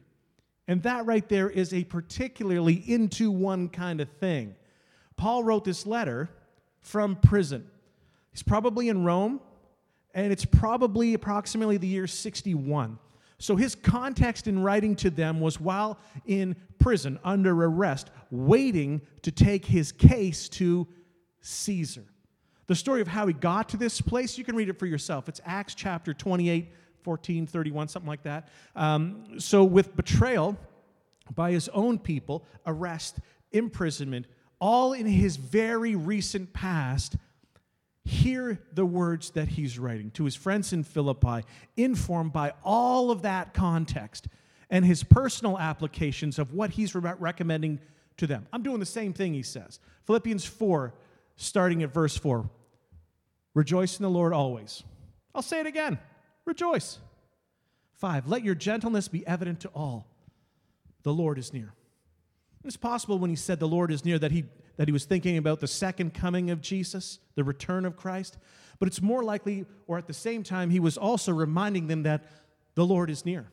And 0.67 0.83
that 0.83 1.07
right 1.07 1.29
there 1.29 1.51
is 1.51 1.73
a 1.75 1.85
particularly 1.85 2.77
in2one 2.77 3.73
kind 3.73 4.01
of 4.01 4.09
thing. 4.09 4.55
Paul 5.17 5.45
wrote 5.45 5.65
this 5.65 5.87
letter 5.87 6.31
from 6.81 7.17
prison. 7.17 7.67
He's 8.31 8.43
probably 8.43 8.89
in 8.89 9.05
Rome, 9.05 9.41
and 10.15 10.33
it's 10.33 10.45
probably 10.45 11.15
approximately 11.15 11.77
the 11.77 11.87
year 11.87 12.07
61. 12.07 12.99
So 13.39 13.57
his 13.57 13.75
context 13.75 14.47
in 14.47 14.63
writing 14.63 14.97
to 14.97 15.11
them 15.11 15.41
was 15.41 15.61
while 15.61 15.99
in 16.27 16.57
prison, 16.85 17.19
under 17.25 17.65
arrest, 17.65 18.11
waiting 18.31 19.01
to 19.23 19.31
take 19.31 19.65
his 19.65 19.91
case 19.91 20.51
to 20.51 20.87
Caesar. 21.41 22.05
The 22.67 22.75
story 22.75 23.01
of 23.01 23.09
how 23.09 23.27
he 23.27 23.33
got 23.33 23.71
to 23.71 23.79
this 23.79 24.03
place, 24.03 24.37
you 24.37 24.45
can 24.45 24.55
read 24.55 24.69
it 24.69 24.79
for 24.79 24.85
yourself. 24.85 25.27
It's 25.27 25.41
Acts 25.47 25.75
chapter 25.75 26.13
28, 26.13 26.71
14, 27.01 27.47
31, 27.47 27.89
something 27.89 28.07
like 28.07 28.23
that. 28.25 28.49
Um, 28.77 29.41
so, 29.41 29.65
with 29.65 29.97
betrayal 29.97 30.59
by 31.35 31.53
his 31.53 31.71
own 31.71 31.99
people, 31.99 32.45
arrest, 32.67 33.17
imprisonment, 33.51 34.27
all 34.61 34.93
in 34.93 35.07
his 35.07 35.37
very 35.37 35.95
recent 35.95 36.53
past, 36.53 37.17
hear 38.05 38.61
the 38.75 38.85
words 38.85 39.31
that 39.31 39.49
he's 39.49 39.79
writing 39.79 40.11
to 40.11 40.27
his 40.27 40.37
friends 40.37 40.75
in 40.75 40.85
Philippi, 40.85 41.47
informed 41.79 42.35
by 42.35 42.53
all 42.63 43.11
of 43.11 43.23
that 43.23 43.55
context 43.55 44.29
and 44.71 44.85
his 44.85 45.05
personal 45.05 45.59
applications 45.59 46.39
of 46.39 46.53
what 46.53 46.71
he's 46.71 46.95
re- 46.95 47.15
recommending 47.19 47.81
to 48.17 48.27
them. 48.27 48.47
I'm 48.53 48.63
doing 48.63 48.81
the 48.81 48.87
same 48.87 49.13
thing, 49.13 49.35
he 49.35 49.43
says. 49.43 49.79
Philippians 50.05 50.45
4, 50.45 50.95
starting 51.37 51.83
at 51.83 51.93
verse 51.93 52.17
4. 52.17 52.49
Rejoice 53.55 53.99
in 53.99 54.03
the 54.03 54.11
Lord 54.11 54.33
always. 54.33 54.83
I'll 55.35 55.43
say 55.43 55.61
it 55.61 55.67
again 55.67 55.99
rejoice. 56.45 56.99
Five, 57.95 58.27
let 58.29 58.45
your 58.45 58.55
gentleness 58.55 59.09
be 59.09 59.27
evident 59.27 59.61
to 59.61 59.69
all. 59.75 60.07
The 61.05 61.13
Lord 61.13 61.39
is 61.39 61.53
near. 61.53 61.73
It's 62.65 62.77
possible 62.77 63.19
when 63.19 63.31
he 63.31 63.37
said 63.37 63.61
the 63.61 63.69
Lord 63.69 63.91
is 63.91 64.05
near 64.05 64.19
that 64.19 64.33
he, 64.33 64.45
that 64.77 64.89
he 64.89 64.93
was 64.93 65.05
thinking 65.05 65.37
about 65.37 65.61
the 65.61 65.67
second 65.67 66.15
coming 66.15 66.51
of 66.51 66.61
Jesus, 66.61 67.19
the 67.35 67.45
return 67.45 67.85
of 67.85 67.97
Christ. 67.97 68.37
But 68.79 68.89
it's 68.89 69.01
more 69.01 69.23
likely, 69.23 69.67
or 69.87 69.99
at 69.99 70.07
the 70.07 70.15
same 70.15 70.43
time, 70.43 70.71
he 70.71 70.81
was 70.81 70.99
also 70.99 71.33
reminding 71.33 71.87
them 71.87 72.03
that 72.03 72.25
the 72.75 72.85
Lord 72.85 73.11
is 73.11 73.25
near. 73.25 73.47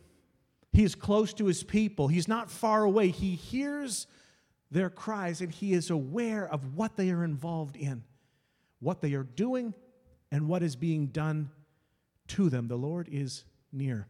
He 0.73 0.83
is 0.83 0.95
close 0.95 1.33
to 1.33 1.45
his 1.45 1.63
people, 1.63 2.07
he's 2.07 2.27
not 2.27 2.49
far 2.49 2.83
away. 2.83 3.09
He 3.09 3.35
hears 3.35 4.07
their 4.71 4.89
cries 4.89 5.41
and 5.41 5.51
he 5.51 5.73
is 5.73 5.89
aware 5.89 6.47
of 6.47 6.75
what 6.75 6.95
they 6.95 7.11
are 7.11 7.23
involved 7.23 7.75
in, 7.75 8.03
what 8.79 9.01
they 9.01 9.13
are 9.13 9.23
doing, 9.23 9.73
and 10.31 10.47
what 10.47 10.63
is 10.63 10.75
being 10.75 11.07
done 11.07 11.51
to 12.29 12.49
them. 12.49 12.67
The 12.69 12.77
Lord 12.77 13.09
is 13.11 13.43
near. 13.73 14.07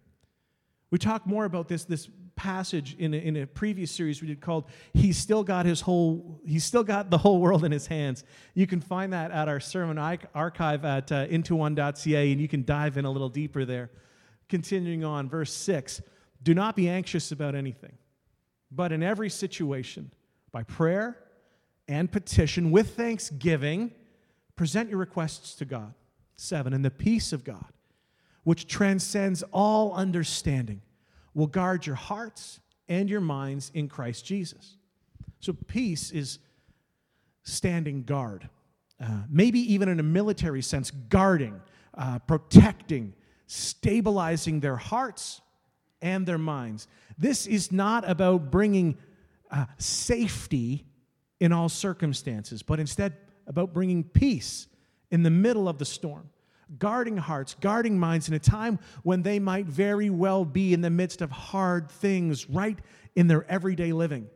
We 0.92 0.98
talked 0.98 1.26
more 1.26 1.46
about 1.46 1.68
this 1.68 1.86
this 1.86 2.10
passage 2.36 2.96
in 2.98 3.14
a, 3.14 3.18
in 3.18 3.38
a 3.38 3.46
previous 3.46 3.92
series 3.92 4.22
we 4.22 4.28
did 4.28 4.42
called 4.42 4.66
"He's 4.94 5.18
still 5.18 5.44
got 5.44 5.66
his 5.66 5.82
whole 5.82 6.42
He's 6.46 6.64
still 6.64 6.84
got 6.84 7.10
the 7.10 7.18
whole 7.18 7.40
world 7.40 7.64
in 7.64 7.72
His 7.72 7.88
hands." 7.88 8.24
You 8.54 8.68
can 8.68 8.82
find 8.82 9.14
that 9.14 9.32
at 9.32 9.48
our 9.48 9.60
sermon 9.60 9.98
archive 9.98 10.86
at 10.86 11.12
uh, 11.12 11.28
in2one.ca, 11.28 12.32
and 12.32 12.42
you 12.42 12.48
can 12.48 12.64
dive 12.66 12.98
in 12.98 13.06
a 13.06 13.12
little 13.12 13.30
deeper 13.30 13.66
there. 13.66 13.90
Continuing 14.50 15.04
on, 15.04 15.30
verse 15.30 15.54
six: 15.54 16.02
Do 16.44 16.54
not 16.54 16.76
be 16.76 16.90
anxious 16.90 17.32
about 17.32 17.56
anything, 17.56 17.98
but 18.72 18.92
in 18.92 19.04
every 19.04 19.30
situation, 19.30 20.12
by 20.52 20.64
prayer 20.64 21.18
and 21.88 22.12
petition 22.12 22.72
with 22.72 22.96
thanksgiving, 22.96 23.92
present 24.56 24.90
your 24.90 25.00
requests 25.00 25.56
to 25.56 25.66
God. 25.66 25.94
Seven, 26.36 26.74
and 26.74 26.84
the 26.84 26.92
peace 26.92 27.34
of 27.34 27.44
God, 27.44 27.72
which 28.44 28.66
transcends 28.68 29.44
all 29.52 29.94
understanding, 29.94 30.82
will 31.36 31.48
guard 31.48 31.86
your 31.86 31.96
hearts 31.96 32.60
and 32.90 33.10
your 33.10 33.22
minds 33.22 33.72
in 33.76 33.88
Christ 33.88 34.26
Jesus. 34.26 34.78
So, 35.40 35.54
peace 35.54 36.12
is 36.12 36.40
standing 37.44 38.04
guard, 38.04 38.50
uh, 39.00 39.22
maybe 39.30 39.60
even 39.74 39.90
in 39.90 40.00
a 40.00 40.04
military 40.04 40.62
sense, 40.62 40.92
guarding, 40.92 41.62
uh, 41.94 42.20
protecting, 42.20 43.14
stabilizing 43.46 44.60
their 44.60 44.78
hearts 44.78 45.42
and 46.02 46.26
their 46.26 46.38
minds. 46.38 46.88
This 47.18 47.48
is 47.48 47.72
not 47.72 48.10
about 48.10 48.52
bringing 48.52 48.98
uh, 49.50 49.66
safety 49.78 50.86
in 51.40 51.52
all 51.52 51.70
circumstances, 51.70 52.64
but 52.64 52.80
instead 52.80 53.18
about 53.48 53.74
bringing 53.74 54.04
peace 54.04 54.68
in 55.10 55.24
the 55.24 55.30
middle 55.30 55.68
of 55.68 55.78
the 55.78 55.86
storm, 55.86 56.30
guarding 56.80 57.18
hearts, 57.18 57.56
guarding 57.60 58.00
minds 58.00 58.28
in 58.28 58.34
a 58.34 58.40
time 58.40 58.80
when 59.04 59.24
they 59.24 59.40
might 59.40 59.66
very 59.66 60.10
well 60.10 60.46
be 60.46 60.74
in 60.74 60.82
the 60.82 60.90
midst 60.90 61.22
of 61.22 61.32
hard 61.32 61.90
things 61.90 62.50
right 62.50 62.80
in 63.16 63.28
their 63.28 63.50
everyday 63.52 63.92
living. 63.92 64.30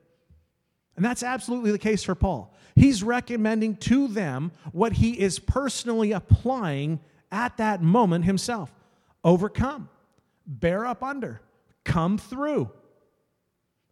And 0.96 1.04
that's 1.04 1.24
absolutely 1.24 1.72
the 1.72 1.80
case 1.80 2.04
for 2.04 2.16
Paul. 2.16 2.54
He's 2.76 3.04
recommending 3.04 3.78
to 3.78 4.08
them 4.08 4.52
what 4.72 4.94
he 4.94 5.20
is 5.20 5.40
personally 5.40 6.12
applying 6.12 7.00
at 7.32 7.58
that 7.58 7.82
moment 7.82 8.26
himself 8.26 8.74
overcome, 9.24 9.90
bear 10.46 10.86
up 10.86 11.04
under, 11.04 11.42
come 11.86 12.18
through. 12.18 12.70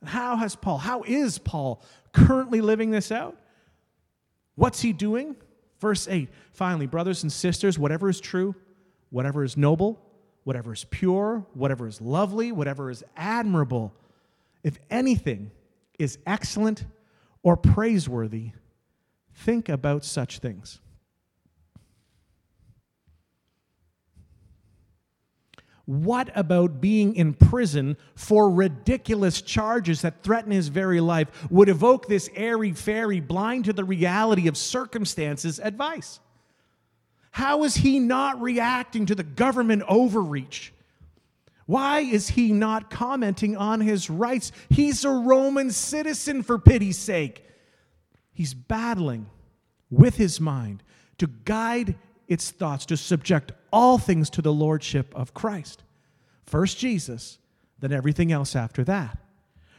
How 0.03 0.35
has 0.35 0.55
Paul, 0.57 0.79
how 0.79 1.03
is 1.03 1.37
Paul 1.37 1.81
currently 2.11 2.59
living 2.59 2.91
this 2.91 3.11
out? 3.11 3.37
What's 4.55 4.81
he 4.81 4.91
doing? 4.91 5.37
Verse 5.79 6.07
8 6.07 6.29
finally, 6.51 6.87
brothers 6.87 7.23
and 7.23 7.31
sisters, 7.31 7.79
whatever 7.79 8.09
is 8.09 8.19
true, 8.19 8.55
whatever 9.09 9.43
is 9.43 9.55
noble, 9.55 10.01
whatever 10.43 10.73
is 10.73 10.85
pure, 10.85 11.45
whatever 11.53 11.87
is 11.87 12.01
lovely, 12.01 12.51
whatever 12.51 12.89
is 12.89 13.03
admirable, 13.15 13.93
if 14.63 14.77
anything 14.89 15.51
is 15.99 16.17
excellent 16.25 16.85
or 17.43 17.55
praiseworthy, 17.57 18.51
think 19.33 19.69
about 19.69 20.03
such 20.03 20.39
things. 20.39 20.79
What 25.85 26.31
about 26.33 26.79
being 26.79 27.15
in 27.15 27.33
prison 27.33 27.97
for 28.15 28.49
ridiculous 28.49 29.41
charges 29.41 30.01
that 30.01 30.23
threaten 30.23 30.51
his 30.51 30.69
very 30.69 31.01
life 31.01 31.27
would 31.51 31.67
evoke 31.67 32.07
this 32.07 32.29
airy 32.35 32.71
fairy, 32.71 33.19
blind 33.19 33.65
to 33.65 33.73
the 33.73 33.83
reality 33.83 34.47
of 34.47 34.55
circumstances 34.55 35.59
advice? 35.59 36.21
How 37.31 37.63
is 37.63 37.75
he 37.75 37.99
not 37.99 38.41
reacting 38.41 39.07
to 39.07 39.15
the 39.15 39.23
government 39.23 39.83
overreach? 39.89 40.71
Why 41.65 41.99
is 41.99 42.29
he 42.29 42.53
not 42.53 42.89
commenting 42.89 43.57
on 43.57 43.81
his 43.81 44.09
rights? 44.09 44.51
He's 44.69 45.03
a 45.03 45.09
Roman 45.09 45.71
citizen, 45.71 46.43
for 46.43 46.59
pity's 46.59 46.97
sake. 46.97 47.43
He's 48.33 48.53
battling 48.53 49.27
with 49.89 50.15
his 50.15 50.39
mind 50.39 50.83
to 51.17 51.27
guide 51.27 51.95
its 52.27 52.51
thoughts, 52.51 52.85
to 52.87 52.97
subject 52.97 53.51
all 53.71 53.97
things 53.97 54.29
to 54.31 54.41
the 54.41 54.53
lordship 54.53 55.13
of 55.15 55.33
Christ. 55.33 55.83
First 56.45 56.77
Jesus, 56.77 57.37
then 57.79 57.91
everything 57.91 58.31
else 58.31 58.55
after 58.55 58.83
that. 58.85 59.17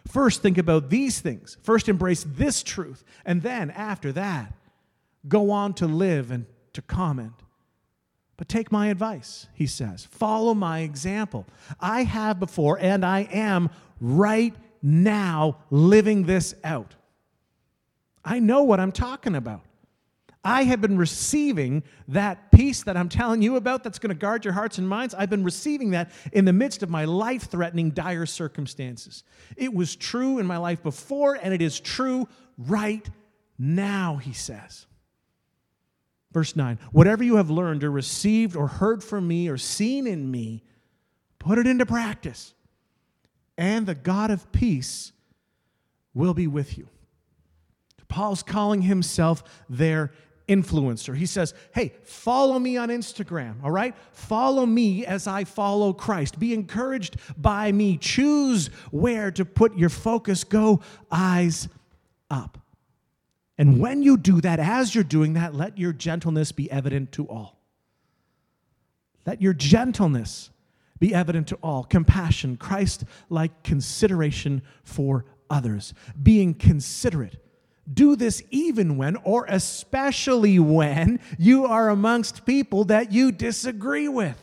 First, 0.07 0.43
think 0.43 0.59
about 0.59 0.91
these 0.91 1.21
things. 1.21 1.57
First, 1.63 1.89
embrace 1.89 2.25
this 2.29 2.63
truth. 2.63 3.05
And 3.25 3.43
then, 3.43 3.71
after 3.71 4.13
that, 4.13 4.53
go 5.27 5.51
on 5.51 5.73
to 5.75 5.87
live 5.87 6.31
and 6.31 6.47
to 6.75 6.83
comment. 6.83 7.33
But 8.37 8.49
take 8.49 8.73
my 8.73 8.89
advice, 8.89 9.47
he 9.55 9.67
says. 9.67 10.05
Follow 10.11 10.55
my 10.55 10.81
example. 10.81 11.47
I 11.81 12.03
have 12.03 12.41
before, 12.41 12.79
and 12.79 13.05
I 13.05 13.21
am 13.33 13.71
right 14.01 14.55
now 14.83 15.59
living 15.71 16.25
this 16.25 16.55
out. 16.65 16.95
I 18.25 18.41
know 18.41 18.65
what 18.65 18.81
I'm 18.81 18.93
talking 18.93 19.35
about. 19.35 19.63
I 20.45 20.65
have 20.65 20.81
been 20.81 20.99
receiving 20.99 21.83
that 22.09 22.51
peace 22.53 22.83
that 22.83 22.97
I'm 22.97 23.09
telling 23.09 23.41
you 23.41 23.57
about 23.57 23.83
that's 23.83 23.99
going 23.99 24.11
to 24.11 24.15
guard 24.15 24.45
your 24.45 24.53
hearts 24.53 24.77
and 24.77 24.87
minds. 24.87 25.15
I've 25.15 25.31
been 25.31 25.43
receiving 25.43 25.91
that 25.91 26.11
in 26.33 26.45
the 26.45 26.53
midst 26.53 26.83
of 26.83 26.91
my 26.91 27.07
life 27.07 27.45
threatening, 27.45 27.91
dire 27.91 28.27
circumstances. 28.27 29.25
It 29.57 29.73
was 29.73 29.97
true 29.97 30.39
in 30.39 30.47
my 30.47 30.59
life 30.59 30.83
before, 30.83 31.35
and 31.35 31.55
it 31.55 31.63
is 31.63 31.81
true 31.81 32.29
right 32.59 33.09
now, 33.59 34.17
he 34.17 34.35
says. 34.35 34.87
Verse 36.33 36.55
9 36.55 36.79
Whatever 36.93 37.25
you 37.25 37.37
have 37.37 37.49
learned 37.49 37.83
or 37.83 37.91
received 37.91 38.55
or 38.55 38.67
heard 38.67 39.03
from 39.03 39.27
me 39.27 39.49
or 39.49 39.57
seen 39.57 40.07
in 40.07 40.31
me, 40.31 40.63
put 41.39 41.57
it 41.57 41.67
into 41.67 41.87
practice, 41.87 42.53
and 43.57 43.87
the 43.87 43.95
God 43.95 44.31
of 44.31 44.53
peace 44.53 45.13
will 46.13 46.35
be 46.35 46.47
with 46.47 46.77
you. 46.77 46.89
Paul's 48.09 48.43
calling 48.43 48.83
himself 48.83 49.43
their 49.69 50.13
influencer. 50.49 51.17
He 51.17 51.27
says, 51.27 51.55
Hey, 51.75 51.95
follow 52.03 52.59
me 52.59 52.77
on 52.77 52.89
Instagram, 52.89 53.63
all 53.63 53.71
right? 53.71 53.95
Follow 54.13 54.67
me 54.67 55.07
as 55.07 55.27
I 55.27 55.45
follow 55.45 55.93
Christ. 55.93 56.39
Be 56.39 56.53
encouraged 56.53 57.17
by 57.37 57.73
me. 57.73 57.97
Choose 57.97 58.69
where 58.91 59.31
to 59.33 59.45
put 59.45 59.77
your 59.77 59.89
focus. 59.89 60.45
Go 60.45 60.81
eyes 61.11 61.69
up. 62.31 62.59
And 63.57 63.79
when 63.79 64.03
you 64.03 64.17
do 64.17 64.41
that, 64.41 64.59
as 64.59 64.95
you're 64.95 65.05
doing 65.05 65.35
that, 65.35 65.55
let 65.55 65.79
your 65.79 65.93
gentleness 65.93 66.51
be 66.51 66.71
evident 66.71 67.13
to 67.13 67.29
all. 67.29 67.61
Let 69.25 69.41
your 69.41 69.55
gentleness 69.55 70.51
be 70.99 71.15
evident 71.15 71.49
to 71.49 71.59
all. 71.63 71.85
Compassion, 71.85 72.57
Christ 72.57 73.05
like 73.31 73.63
consideration 73.63 74.63
for 74.83 75.25
others, 75.49 75.95
being 76.21 76.55
considerate 76.55 77.44
Do 77.93 78.17
this 78.17 78.43
even 78.51 78.97
when, 78.97 79.17
or 79.17 79.47
especially 79.49 80.59
when, 80.59 81.21
you 81.39 81.67
are 81.67 81.91
amongst 81.91 82.47
people 82.47 82.85
that 82.85 83.13
you 83.13 83.31
disagree 83.31 84.09
with. 84.09 84.43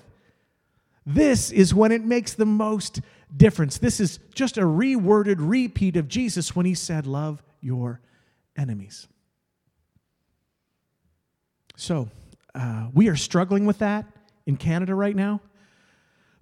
This 1.06 1.52
is 1.52 1.74
when 1.74 1.92
it 1.92 2.04
makes 2.04 2.34
the 2.34 2.46
most 2.46 3.02
difference. 3.36 3.78
This 3.80 4.00
is 4.00 4.20
just 4.36 4.58
a 4.58 4.62
reworded 4.62 5.38
repeat 5.40 5.96
of 5.96 6.08
Jesus 6.08 6.56
when 6.56 6.66
he 6.66 6.76
said, 6.76 7.08
Love 7.08 7.42
your 7.60 8.00
enemies. 8.56 9.08
So, 11.76 12.10
uh, 12.54 12.88
we 12.94 13.08
are 13.08 13.16
struggling 13.16 13.66
with 13.66 13.80
that 13.80 14.06
in 14.46 14.58
Canada 14.58 14.94
right 14.94 15.16
now. 15.16 15.42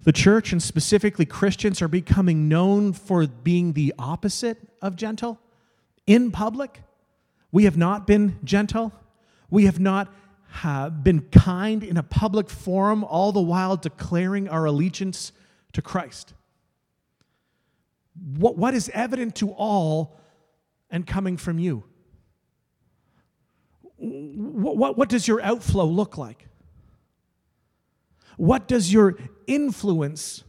The 0.02 0.12
church 0.12 0.52
and 0.52 0.62
specifically 0.62 1.26
Christians 1.26 1.82
are 1.82 1.88
becoming 1.88 2.48
known 2.48 2.92
for 2.92 3.26
being 3.26 3.74
the 3.74 3.94
opposite 3.98 4.58
of 4.80 4.96
gentle 4.96 5.38
in 6.06 6.30
public. 6.30 6.80
We 7.52 7.64
have 7.64 7.76
not 7.76 8.06
been 8.06 8.38
gentle. 8.44 8.92
We 9.50 9.64
have 9.66 9.80
not 9.80 10.12
uh, 10.62 10.90
been 10.90 11.22
kind 11.30 11.82
in 11.82 11.96
a 11.96 12.02
public 12.02 12.48
forum, 12.50 13.04
all 13.04 13.32
the 13.32 13.40
while 13.40 13.76
declaring 13.76 14.48
our 14.48 14.64
allegiance 14.64 15.32
to 15.72 15.82
Christ. 15.82 16.34
What, 18.36 18.56
what 18.56 18.74
is 18.74 18.90
evident 18.92 19.34
to 19.36 19.50
all 19.50 20.18
and 20.90 21.06
coming 21.06 21.36
from 21.36 21.58
you? 21.58 21.84
What, 23.96 24.76
what, 24.76 24.98
what 24.98 25.08
does 25.08 25.28
your 25.28 25.40
outflow 25.42 25.84
look 25.84 26.18
like? 26.18 26.48
What 28.36 28.66
does 28.66 28.92
your 28.92 29.16
influence 29.46 30.44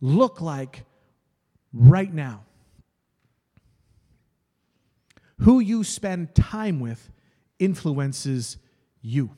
look 0.00 0.40
like 0.40 0.84
right 1.72 2.12
now? 2.12 2.44
Who 5.38 5.60
you 5.60 5.84
spend 5.84 6.34
time 6.34 6.80
with 6.80 7.10
influences 7.58 8.56
you. 9.00 9.30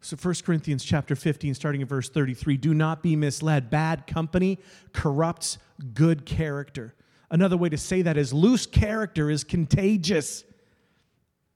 So 0.00 0.16
1 0.16 0.34
Corinthians 0.44 0.82
chapter 0.82 1.14
15 1.14 1.54
starting 1.54 1.80
at 1.80 1.88
verse 1.88 2.08
33 2.08 2.56
do 2.56 2.74
not 2.74 3.02
be 3.02 3.14
misled 3.14 3.70
bad 3.70 4.06
company 4.06 4.58
corrupts 4.92 5.58
good 5.94 6.26
character. 6.26 6.94
Another 7.30 7.56
way 7.56 7.68
to 7.68 7.78
say 7.78 8.02
that 8.02 8.16
is 8.16 8.32
loose 8.32 8.66
character 8.66 9.30
is 9.30 9.44
contagious. 9.44 10.44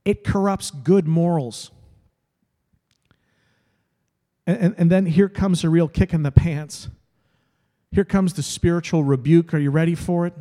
It 0.04 0.22
corrupts 0.22 0.70
good 0.70 1.08
morals. 1.08 1.72
And, 4.46 4.58
and, 4.58 4.74
and, 4.78 4.90
then 4.90 5.06
here 5.06 5.28
comes 5.28 5.64
a 5.64 5.68
real 5.68 5.88
kick 5.88 6.14
in 6.14 6.22
the 6.22 6.30
pants. 6.30 6.88
Here 7.90 8.04
comes 8.04 8.34
the 8.34 8.44
spiritual 8.44 9.02
rebuke. 9.02 9.52
Are 9.52 9.58
you 9.58 9.72
ready 9.72 9.96
for 9.96 10.24
it? 10.24 10.34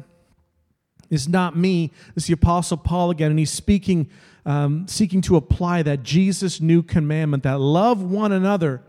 It's 1.09 1.27
not 1.27 1.55
me. 1.55 1.91
It's 2.15 2.27
the 2.27 2.33
Apostle 2.33 2.77
Paul 2.77 3.12
again, 3.12 3.29
and 3.29 3.39
he's 3.39 3.51
speaking, 3.51 4.09
um, 4.45 4.88
seeking 4.88 5.21
to 5.21 5.35
apply 5.35 5.83
that 5.83 6.03
Jesus' 6.03 6.59
new 6.59 6.81
commandment 6.81 7.43
that 7.43 7.59
love 7.59 8.01
one 8.01 8.31
another 8.31 8.81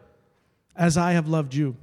as 0.74 0.96
I 0.96 1.12
have 1.12 1.28
loved 1.28 1.54
you. 1.54 1.76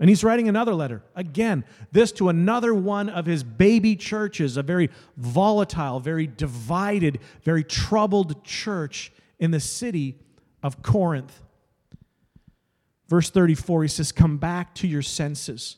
And 0.00 0.08
he's 0.08 0.24
writing 0.24 0.48
another 0.48 0.74
letter. 0.74 1.02
Again, 1.14 1.64
this 1.92 2.10
to 2.12 2.30
another 2.30 2.72
one 2.72 3.10
of 3.10 3.26
his 3.26 3.44
baby 3.44 3.96
churches, 3.96 4.56
a 4.56 4.62
very 4.62 4.88
volatile, 5.18 6.00
very 6.00 6.26
divided, 6.26 7.20
very 7.42 7.62
troubled 7.62 8.42
church 8.42 9.12
in 9.38 9.50
the 9.50 9.60
city 9.60 10.18
of 10.62 10.82
Corinth. 10.82 11.42
Verse 13.08 13.28
34, 13.28 13.82
he 13.82 13.88
says, 13.88 14.10
Come 14.10 14.38
back 14.38 14.74
to 14.76 14.86
your 14.86 15.02
senses 15.02 15.76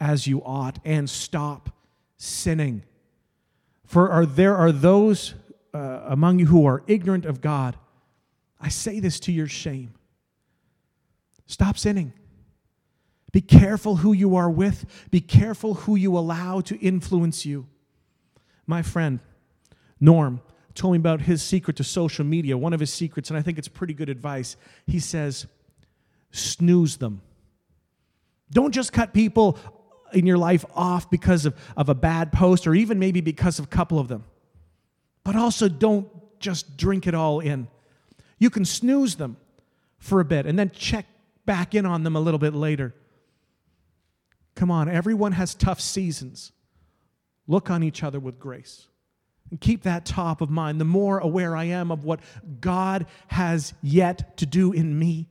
as 0.00 0.26
you 0.26 0.42
ought 0.44 0.80
and 0.84 1.08
stop 1.08 1.70
sinning. 2.16 2.82
For 3.92 4.10
are, 4.10 4.24
there 4.24 4.56
are 4.56 4.72
those 4.72 5.34
uh, 5.74 6.00
among 6.06 6.38
you 6.38 6.46
who 6.46 6.64
are 6.64 6.82
ignorant 6.86 7.26
of 7.26 7.42
God. 7.42 7.76
I 8.58 8.70
say 8.70 9.00
this 9.00 9.20
to 9.20 9.32
your 9.32 9.48
shame. 9.48 9.92
Stop 11.44 11.76
sinning. 11.76 12.14
Be 13.32 13.42
careful 13.42 13.96
who 13.96 14.14
you 14.14 14.34
are 14.34 14.48
with, 14.48 14.86
be 15.10 15.20
careful 15.20 15.74
who 15.74 15.94
you 15.94 16.16
allow 16.16 16.62
to 16.62 16.78
influence 16.78 17.44
you. 17.44 17.66
My 18.66 18.80
friend, 18.80 19.20
Norm, 20.00 20.40
told 20.74 20.94
me 20.94 20.96
about 20.96 21.20
his 21.20 21.42
secret 21.42 21.76
to 21.76 21.84
social 21.84 22.24
media, 22.24 22.56
one 22.56 22.72
of 22.72 22.80
his 22.80 22.90
secrets, 22.90 23.28
and 23.28 23.38
I 23.38 23.42
think 23.42 23.58
it's 23.58 23.68
pretty 23.68 23.92
good 23.92 24.08
advice. 24.08 24.56
He 24.86 25.00
says, 25.00 25.46
snooze 26.30 26.96
them. 26.96 27.20
Don't 28.50 28.72
just 28.72 28.90
cut 28.94 29.12
people 29.12 29.58
in 30.14 30.26
your 30.26 30.38
life 30.38 30.64
off 30.74 31.10
because 31.10 31.46
of, 31.46 31.54
of 31.76 31.88
a 31.88 31.94
bad 31.94 32.32
post 32.32 32.66
or 32.66 32.74
even 32.74 32.98
maybe 32.98 33.20
because 33.20 33.58
of 33.58 33.66
a 33.66 33.68
couple 33.68 33.98
of 33.98 34.08
them. 34.08 34.24
But 35.24 35.36
also 35.36 35.68
don't 35.68 36.08
just 36.40 36.76
drink 36.76 37.06
it 37.06 37.14
all 37.14 37.40
in. 37.40 37.68
You 38.38 38.50
can 38.50 38.64
snooze 38.64 39.16
them 39.16 39.36
for 39.98 40.20
a 40.20 40.24
bit 40.24 40.46
and 40.46 40.58
then 40.58 40.70
check 40.70 41.06
back 41.46 41.74
in 41.74 41.86
on 41.86 42.02
them 42.02 42.16
a 42.16 42.20
little 42.20 42.38
bit 42.38 42.54
later. 42.54 42.94
Come 44.54 44.70
on, 44.70 44.88
everyone 44.88 45.32
has 45.32 45.54
tough 45.54 45.80
seasons. 45.80 46.52
Look 47.46 47.70
on 47.70 47.82
each 47.82 48.02
other 48.02 48.20
with 48.20 48.38
grace. 48.38 48.86
And 49.50 49.60
keep 49.60 49.82
that 49.82 50.06
top 50.06 50.40
of 50.40 50.50
mind. 50.50 50.80
The 50.80 50.84
more 50.84 51.18
aware 51.18 51.56
I 51.56 51.64
am 51.64 51.90
of 51.90 52.04
what 52.04 52.20
God 52.60 53.06
has 53.28 53.74
yet 53.82 54.36
to 54.38 54.46
do 54.46 54.72
in 54.72 54.98
me, 54.98 55.28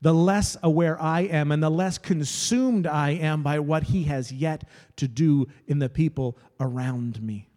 the 0.00 0.14
less 0.14 0.56
aware 0.62 1.00
I 1.00 1.22
am 1.22 1.50
and 1.50 1.62
the 1.62 1.70
less 1.70 1.98
consumed 1.98 2.86
I 2.86 3.10
am 3.10 3.42
by 3.42 3.58
what 3.58 3.84
He 3.84 4.04
has 4.04 4.30
yet 4.30 4.64
to 4.96 5.08
do 5.08 5.46
in 5.66 5.78
the 5.78 5.88
people 5.88 6.38
around 6.60 7.22
me. 7.22 7.48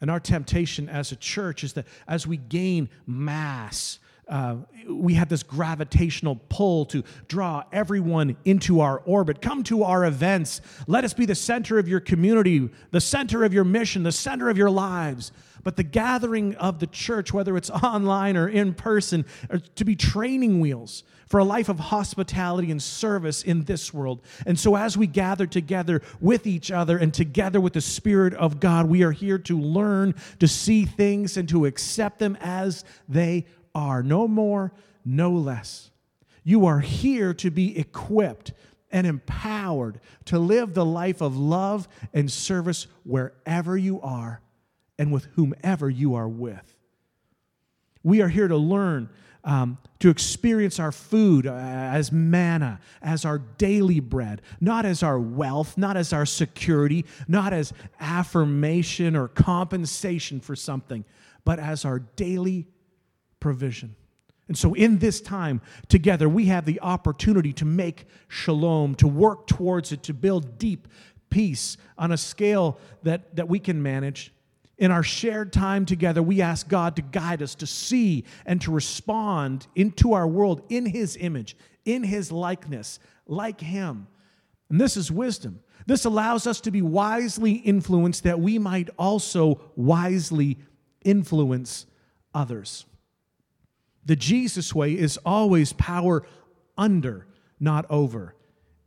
And 0.00 0.10
our 0.10 0.20
temptation 0.20 0.88
as 0.88 1.12
a 1.12 1.16
church 1.16 1.62
is 1.62 1.74
that 1.74 1.86
as 2.08 2.26
we 2.26 2.36
gain 2.36 2.88
mass, 3.06 4.00
uh, 4.28 4.56
we 4.88 5.14
have 5.14 5.28
this 5.28 5.42
gravitational 5.42 6.40
pull 6.48 6.86
to 6.86 7.04
draw 7.28 7.62
everyone 7.72 8.36
into 8.44 8.80
our 8.80 9.00
orbit. 9.00 9.40
Come 9.40 9.62
to 9.64 9.84
our 9.84 10.04
events. 10.04 10.60
Let 10.86 11.04
us 11.04 11.12
be 11.12 11.26
the 11.26 11.34
center 11.34 11.78
of 11.78 11.86
your 11.86 12.00
community, 12.00 12.68
the 12.90 13.00
center 13.00 13.44
of 13.44 13.52
your 13.52 13.64
mission, 13.64 14.02
the 14.02 14.12
center 14.12 14.48
of 14.48 14.56
your 14.56 14.70
lives. 14.70 15.32
But 15.64 15.76
the 15.76 15.82
gathering 15.82 16.54
of 16.56 16.78
the 16.80 16.86
church, 16.86 17.32
whether 17.32 17.56
it's 17.56 17.70
online 17.70 18.36
or 18.36 18.48
in 18.48 18.74
person, 18.74 19.24
are 19.50 19.58
to 19.58 19.84
be 19.84 19.96
training 19.96 20.60
wheels 20.60 21.04
for 21.26 21.40
a 21.40 21.44
life 21.44 21.68
of 21.68 21.78
hospitality 21.78 22.70
and 22.70 22.82
service 22.82 23.42
in 23.42 23.64
this 23.64 23.94
world. 23.94 24.20
And 24.44 24.58
so, 24.58 24.76
as 24.76 24.96
we 24.96 25.06
gather 25.06 25.46
together 25.46 26.02
with 26.20 26.46
each 26.46 26.70
other 26.70 26.98
and 26.98 27.12
together 27.12 27.60
with 27.60 27.72
the 27.72 27.80
Spirit 27.80 28.34
of 28.34 28.60
God, 28.60 28.88
we 28.88 29.02
are 29.02 29.12
here 29.12 29.38
to 29.38 29.58
learn 29.58 30.14
to 30.40 30.48
see 30.48 30.84
things 30.84 31.36
and 31.36 31.48
to 31.48 31.66
accept 31.66 32.18
them 32.18 32.36
as 32.40 32.84
they 33.08 33.46
are. 33.74 34.02
No 34.02 34.28
more, 34.28 34.72
no 35.04 35.32
less. 35.32 35.90
You 36.44 36.66
are 36.66 36.80
here 36.80 37.32
to 37.34 37.50
be 37.50 37.78
equipped 37.78 38.52
and 38.90 39.06
empowered 39.06 40.00
to 40.26 40.38
live 40.38 40.74
the 40.74 40.84
life 40.84 41.22
of 41.22 41.36
love 41.36 41.88
and 42.12 42.30
service 42.30 42.88
wherever 43.04 43.76
you 43.78 44.00
are 44.02 44.42
and 44.98 45.12
with 45.12 45.24
whomever 45.34 45.88
you 45.88 46.14
are 46.14 46.28
with. 46.28 46.76
We 48.02 48.20
are 48.20 48.28
here 48.28 48.48
to 48.48 48.56
learn, 48.56 49.08
um, 49.44 49.78
to 50.00 50.10
experience 50.10 50.78
our 50.78 50.92
food 50.92 51.46
uh, 51.46 51.52
as 51.52 52.10
manna, 52.12 52.80
as 53.00 53.24
our 53.24 53.38
daily 53.38 54.00
bread, 54.00 54.42
not 54.60 54.84
as 54.84 55.02
our 55.02 55.18
wealth, 55.18 55.78
not 55.78 55.96
as 55.96 56.12
our 56.12 56.26
security, 56.26 57.04
not 57.28 57.52
as 57.52 57.72
affirmation 58.00 59.16
or 59.16 59.28
compensation 59.28 60.40
for 60.40 60.56
something, 60.56 61.04
but 61.44 61.58
as 61.58 61.84
our 61.84 62.00
daily 62.00 62.66
provision. 63.40 63.94
And 64.48 64.58
so, 64.58 64.74
in 64.74 64.98
this 64.98 65.20
time 65.20 65.60
together, 65.88 66.28
we 66.28 66.46
have 66.46 66.66
the 66.66 66.80
opportunity 66.80 67.52
to 67.54 67.64
make 67.64 68.06
shalom, 68.28 68.94
to 68.96 69.06
work 69.06 69.46
towards 69.46 69.92
it, 69.92 70.02
to 70.04 70.14
build 70.14 70.58
deep 70.58 70.88
peace 71.30 71.76
on 71.96 72.12
a 72.12 72.16
scale 72.16 72.78
that, 73.04 73.34
that 73.36 73.48
we 73.48 73.58
can 73.58 73.82
manage 73.82 74.32
in 74.82 74.90
our 74.90 75.04
shared 75.04 75.52
time 75.52 75.86
together, 75.86 76.20
we 76.20 76.42
ask 76.42 76.66
God 76.66 76.96
to 76.96 77.02
guide 77.02 77.40
us 77.40 77.54
to 77.54 77.68
see 77.68 78.24
and 78.44 78.60
to 78.62 78.72
respond 78.72 79.68
into 79.76 80.12
our 80.12 80.26
world 80.26 80.60
in 80.70 80.86
His 80.86 81.16
image, 81.16 81.56
in 81.84 82.02
His 82.02 82.32
likeness, 82.32 82.98
like 83.24 83.60
Him. 83.60 84.08
And 84.68 84.80
this 84.80 84.96
is 84.96 85.08
wisdom. 85.08 85.60
This 85.86 86.04
allows 86.04 86.48
us 86.48 86.60
to 86.62 86.72
be 86.72 86.82
wisely 86.82 87.52
influenced 87.52 88.24
that 88.24 88.40
we 88.40 88.58
might 88.58 88.90
also 88.98 89.60
wisely 89.76 90.58
influence 91.04 91.86
others. 92.34 92.84
The 94.04 94.16
Jesus 94.16 94.74
way 94.74 94.98
is 94.98 95.16
always 95.18 95.72
power 95.74 96.26
under, 96.76 97.28
not 97.60 97.86
over, 97.88 98.34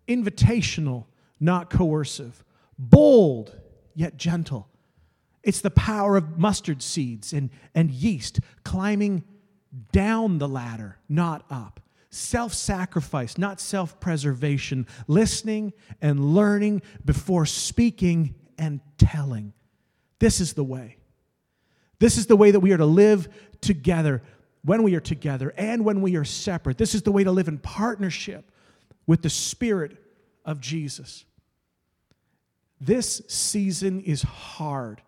invitational, 0.09 1.05
not 1.39 1.69
coercive, 1.69 2.43
bold, 2.77 3.57
yet 3.93 4.17
gentle 4.17 4.67
it's 5.45 5.61
the 5.61 5.71
power 5.71 6.17
of 6.17 6.37
mustard 6.39 6.81
seeds 6.81 7.31
and, 7.31 7.51
and 7.75 7.91
yeast 7.91 8.39
climbing 8.63 9.23
down 9.91 10.39
the 10.39 10.47
ladder, 10.47 10.97
not 11.07 11.45
up. 11.49 11.79
Self 12.09 12.53
sacrifice, 12.53 13.37
not 13.37 13.61
self 13.61 13.99
preservation. 13.99 14.87
Listening 15.07 15.73
and 16.01 16.33
learning 16.33 16.81
before 17.03 17.45
speaking 17.45 18.35
and 18.57 18.79
telling. 18.97 19.53
This 20.19 20.41
is 20.41 20.53
the 20.53 20.63
way. 20.63 20.97
This 21.99 22.17
is 22.17 22.25
the 22.25 22.35
way 22.35 22.51
that 22.51 22.59
we 22.59 22.73
are 22.73 22.77
to 22.77 22.85
live 22.85 23.27
together 23.61 24.23
when 24.63 24.81
we 24.81 24.95
are 24.95 25.01
together 25.01 25.53
and 25.57 25.85
when 25.85 26.01
we 26.01 26.15
are 26.15 26.23
separate. 26.23 26.77
This 26.77 26.95
is 26.95 27.03
the 27.03 27.11
way 27.11 27.23
to 27.23 27.31
live 27.31 27.47
in 27.47 27.59
partnership 27.59 28.49
with 29.05 29.21
the 29.21 29.29
Spirit 29.29 29.97
of 30.43 30.59
Jesus. 30.59 31.25
This 32.81 33.21
season 33.27 34.01
is 34.01 34.23
hard. 34.23 35.01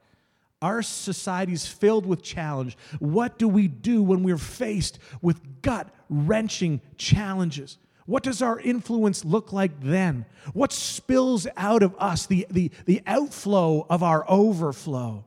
Our 0.61 0.81
society 0.81 1.53
is 1.53 1.67
filled 1.67 2.05
with 2.05 2.23
challenge. 2.23 2.77
What 2.99 3.37
do 3.37 3.47
we 3.47 3.67
do 3.67 4.01
when 4.01 4.23
we're 4.23 4.37
faced 4.37 4.99
with 5.21 5.61
gut 5.61 5.93
wrenching 6.09 6.81
challenges? 6.97 7.77
What 8.07 8.23
does 8.23 8.41
our 8.41 8.59
influence 8.59 9.25
look 9.25 9.51
like 9.53 9.81
then? 9.81 10.25
What 10.53 10.71
spills 10.71 11.45
out 11.57 11.83
of 11.83 11.93
us, 11.99 12.25
the, 12.25 12.47
the, 12.49 12.71
the 12.85 13.01
outflow 13.05 13.85
of 13.89 14.01
our 14.01 14.25
overflow? 14.29 15.25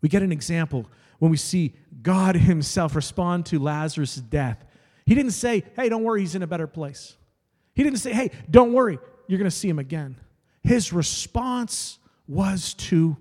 We 0.00 0.08
get 0.08 0.22
an 0.22 0.32
example 0.32 0.86
when 1.18 1.30
we 1.30 1.36
see 1.36 1.74
God 2.00 2.36
Himself 2.36 2.94
respond 2.94 3.46
to 3.46 3.58
Lazarus' 3.58 4.16
death. 4.16 4.64
He 5.04 5.14
didn't 5.14 5.32
say, 5.32 5.64
hey, 5.74 5.88
don't 5.88 6.04
worry, 6.04 6.20
he's 6.20 6.34
in 6.34 6.42
a 6.42 6.46
better 6.46 6.66
place. 6.66 7.16
He 7.74 7.82
didn't 7.82 7.98
say, 7.98 8.12
hey, 8.12 8.30
don't 8.50 8.72
worry, 8.72 8.98
you're 9.26 9.38
going 9.38 9.50
to 9.50 9.56
see 9.56 9.68
him 9.68 9.78
again. 9.78 10.16
His 10.62 10.92
response 10.92 11.98
was 12.26 12.74
to 12.74 13.16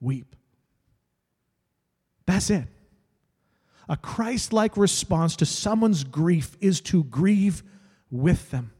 weep. 0.00 0.36
That's 2.26 2.50
it. 2.50 2.64
A 3.88 3.96
Christ 3.96 4.52
like 4.52 4.76
response 4.76 5.34
to 5.36 5.46
someone's 5.46 6.04
grief 6.04 6.56
is 6.60 6.80
to 6.82 7.02
grieve 7.04 7.64
with 8.10 8.50
them. 8.50 8.72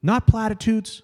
Not 0.00 0.26
platitudes, 0.26 1.02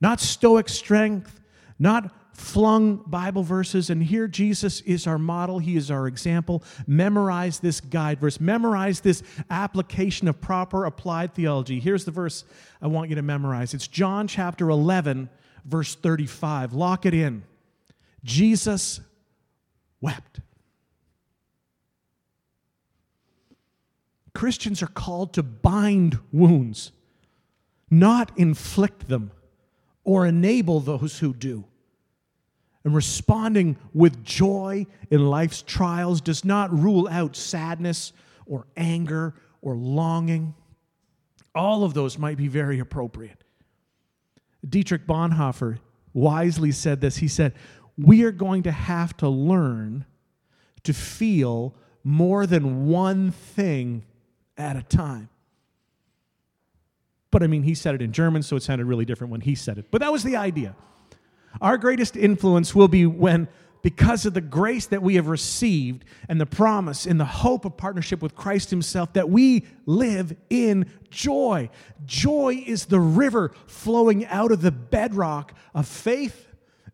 not 0.00 0.20
stoic 0.20 0.68
strength, 0.68 1.40
not 1.78 2.10
flung 2.34 2.96
Bible 3.06 3.42
verses. 3.42 3.90
And 3.90 4.02
here 4.02 4.28
Jesus 4.28 4.80
is 4.82 5.06
our 5.06 5.18
model, 5.18 5.58
He 5.58 5.76
is 5.76 5.90
our 5.90 6.06
example. 6.06 6.62
Memorize 6.86 7.60
this 7.60 7.80
guide 7.80 8.20
verse, 8.20 8.40
memorize 8.40 9.00
this 9.00 9.22
application 9.50 10.28
of 10.28 10.40
proper 10.40 10.84
applied 10.84 11.34
theology. 11.34 11.80
Here's 11.80 12.04
the 12.04 12.10
verse 12.10 12.44
I 12.80 12.86
want 12.86 13.10
you 13.10 13.16
to 13.16 13.22
memorize 13.22 13.74
it's 13.74 13.88
John 13.88 14.28
chapter 14.28 14.68
11, 14.68 15.30
verse 15.64 15.94
35. 15.94 16.72
Lock 16.72 17.06
it 17.06 17.14
in. 17.14 17.44
Jesus 18.24 19.00
wept. 20.00 20.40
Christians 24.34 24.82
are 24.82 24.88
called 24.88 25.34
to 25.34 25.42
bind 25.42 26.18
wounds, 26.32 26.92
not 27.90 28.32
inflict 28.38 29.08
them 29.08 29.30
or 30.04 30.26
enable 30.26 30.80
those 30.80 31.18
who 31.18 31.34
do. 31.34 31.64
And 32.84 32.94
responding 32.94 33.76
with 33.94 34.24
joy 34.24 34.86
in 35.10 35.26
life's 35.26 35.62
trials 35.62 36.20
does 36.20 36.44
not 36.44 36.76
rule 36.76 37.06
out 37.08 37.36
sadness 37.36 38.12
or 38.46 38.66
anger 38.76 39.34
or 39.60 39.76
longing. 39.76 40.54
All 41.54 41.84
of 41.84 41.94
those 41.94 42.18
might 42.18 42.36
be 42.36 42.48
very 42.48 42.80
appropriate. 42.80 43.44
Dietrich 44.68 45.06
Bonhoeffer 45.06 45.78
wisely 46.12 46.72
said 46.72 47.00
this. 47.00 47.16
He 47.16 47.28
said, 47.28 47.54
We 47.96 48.24
are 48.24 48.32
going 48.32 48.62
to 48.64 48.72
have 48.72 49.16
to 49.18 49.28
learn 49.28 50.06
to 50.84 50.92
feel 50.92 51.74
more 52.04 52.46
than 52.46 52.86
one 52.86 53.30
thing 53.30 54.04
at 54.56 54.76
a 54.76 54.82
time. 54.82 55.28
But 57.30 57.42
I 57.42 57.46
mean, 57.46 57.62
he 57.62 57.74
said 57.74 57.94
it 57.94 58.02
in 58.02 58.12
German, 58.12 58.42
so 58.42 58.56
it 58.56 58.62
sounded 58.62 58.86
really 58.86 59.04
different 59.04 59.30
when 59.30 59.40
he 59.40 59.54
said 59.54 59.78
it. 59.78 59.86
But 59.90 60.00
that 60.00 60.12
was 60.12 60.22
the 60.22 60.36
idea. 60.36 60.74
Our 61.60 61.78
greatest 61.78 62.16
influence 62.16 62.74
will 62.74 62.88
be 62.88 63.06
when, 63.06 63.48
because 63.82 64.26
of 64.26 64.34
the 64.34 64.40
grace 64.40 64.86
that 64.86 65.02
we 65.02 65.14
have 65.14 65.28
received 65.28 66.04
and 66.28 66.40
the 66.40 66.46
promise 66.46 67.06
and 67.06 67.18
the 67.18 67.24
hope 67.24 67.64
of 67.64 67.76
partnership 67.76 68.22
with 68.22 68.34
Christ 68.34 68.70
Himself, 68.70 69.12
that 69.14 69.30
we 69.30 69.64
live 69.86 70.36
in 70.50 70.86
joy. 71.10 71.70
Joy 72.04 72.64
is 72.66 72.86
the 72.86 73.00
river 73.00 73.52
flowing 73.66 74.26
out 74.26 74.52
of 74.52 74.60
the 74.62 74.72
bedrock 74.72 75.54
of 75.74 75.86
faith 75.86 76.48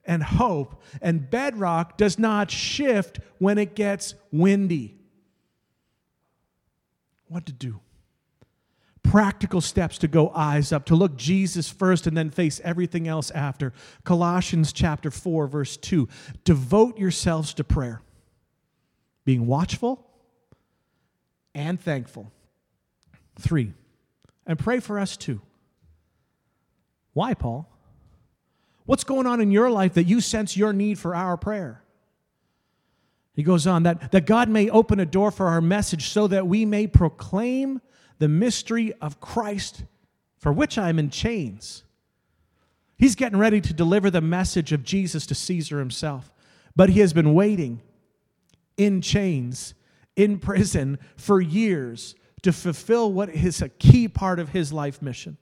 and 0.08 0.22
hope, 0.22 0.82
and 1.00 1.30
bedrock 1.30 1.96
does 1.98 2.18
not 2.18 2.50
shift 2.50 3.20
when 3.38 3.58
it 3.58 3.76
gets 3.76 4.14
windy 4.32 4.96
what 7.28 7.44
to 7.46 7.52
do. 7.52 7.78
Practical 9.02 9.60
steps 9.60 9.98
to 9.98 10.08
go 10.08 10.30
eyes 10.30 10.72
up, 10.72 10.86
to 10.86 10.94
look 10.94 11.16
Jesus 11.16 11.68
first 11.68 12.06
and 12.06 12.16
then 12.16 12.30
face 12.30 12.60
everything 12.64 13.06
else 13.06 13.30
after. 13.30 13.72
Colossians 14.04 14.72
chapter 14.72 15.10
4, 15.10 15.46
verse 15.46 15.76
2. 15.76 16.08
Devote 16.44 16.98
yourselves 16.98 17.54
to 17.54 17.64
prayer, 17.64 18.02
being 19.24 19.46
watchful 19.46 20.06
and 21.54 21.80
thankful. 21.80 22.32
Three, 23.38 23.72
and 24.46 24.58
pray 24.58 24.80
for 24.80 24.98
us 24.98 25.16
too. 25.16 25.40
Why, 27.12 27.34
Paul? 27.34 27.70
What's 28.88 29.04
going 29.04 29.26
on 29.26 29.42
in 29.42 29.50
your 29.50 29.70
life 29.70 29.92
that 29.94 30.04
you 30.04 30.22
sense 30.22 30.56
your 30.56 30.72
need 30.72 30.98
for 30.98 31.14
our 31.14 31.36
prayer? 31.36 31.82
He 33.34 33.42
goes 33.42 33.66
on 33.66 33.82
that, 33.82 34.12
that 34.12 34.24
God 34.24 34.48
may 34.48 34.70
open 34.70 34.98
a 34.98 35.04
door 35.04 35.30
for 35.30 35.48
our 35.48 35.60
message 35.60 36.08
so 36.08 36.26
that 36.26 36.46
we 36.46 36.64
may 36.64 36.86
proclaim 36.86 37.82
the 38.18 38.28
mystery 38.28 38.94
of 38.94 39.20
Christ 39.20 39.84
for 40.38 40.54
which 40.54 40.78
I 40.78 40.88
am 40.88 40.98
in 40.98 41.10
chains. 41.10 41.84
He's 42.96 43.14
getting 43.14 43.38
ready 43.38 43.60
to 43.60 43.74
deliver 43.74 44.08
the 44.08 44.22
message 44.22 44.72
of 44.72 44.84
Jesus 44.84 45.26
to 45.26 45.34
Caesar 45.34 45.80
himself, 45.80 46.32
but 46.74 46.88
he 46.88 47.00
has 47.00 47.12
been 47.12 47.34
waiting 47.34 47.82
in 48.78 49.02
chains, 49.02 49.74
in 50.16 50.38
prison 50.38 50.98
for 51.14 51.42
years 51.42 52.14
to 52.40 52.54
fulfill 52.54 53.12
what 53.12 53.28
is 53.28 53.60
a 53.60 53.68
key 53.68 54.08
part 54.08 54.38
of 54.38 54.48
his 54.48 54.72
life 54.72 55.02
mission. 55.02 55.36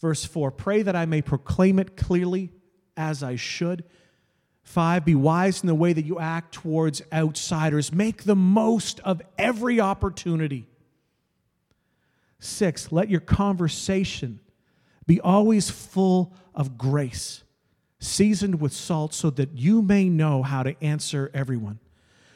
Verse 0.00 0.24
4 0.24 0.50
Pray 0.50 0.82
that 0.82 0.96
I 0.96 1.06
may 1.06 1.22
proclaim 1.22 1.78
it 1.78 1.96
clearly 1.96 2.52
as 2.96 3.22
I 3.22 3.36
should 3.36 3.84
Five, 4.66 5.04
be 5.04 5.14
wise 5.14 5.62
in 5.62 5.68
the 5.68 5.76
way 5.76 5.92
that 5.92 6.04
you 6.04 6.18
act 6.18 6.52
towards 6.52 7.00
outsiders. 7.12 7.92
Make 7.92 8.24
the 8.24 8.34
most 8.34 8.98
of 9.04 9.22
every 9.38 9.78
opportunity. 9.78 10.66
Six, 12.40 12.90
let 12.90 13.08
your 13.08 13.20
conversation 13.20 14.40
be 15.06 15.20
always 15.20 15.70
full 15.70 16.34
of 16.52 16.76
grace, 16.76 17.44
seasoned 18.00 18.60
with 18.60 18.72
salt, 18.72 19.14
so 19.14 19.30
that 19.30 19.56
you 19.56 19.82
may 19.82 20.08
know 20.08 20.42
how 20.42 20.64
to 20.64 20.74
answer 20.82 21.30
everyone. 21.32 21.78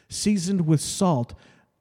Seasoned 0.08 0.68
with 0.68 0.80
salt, 0.80 1.34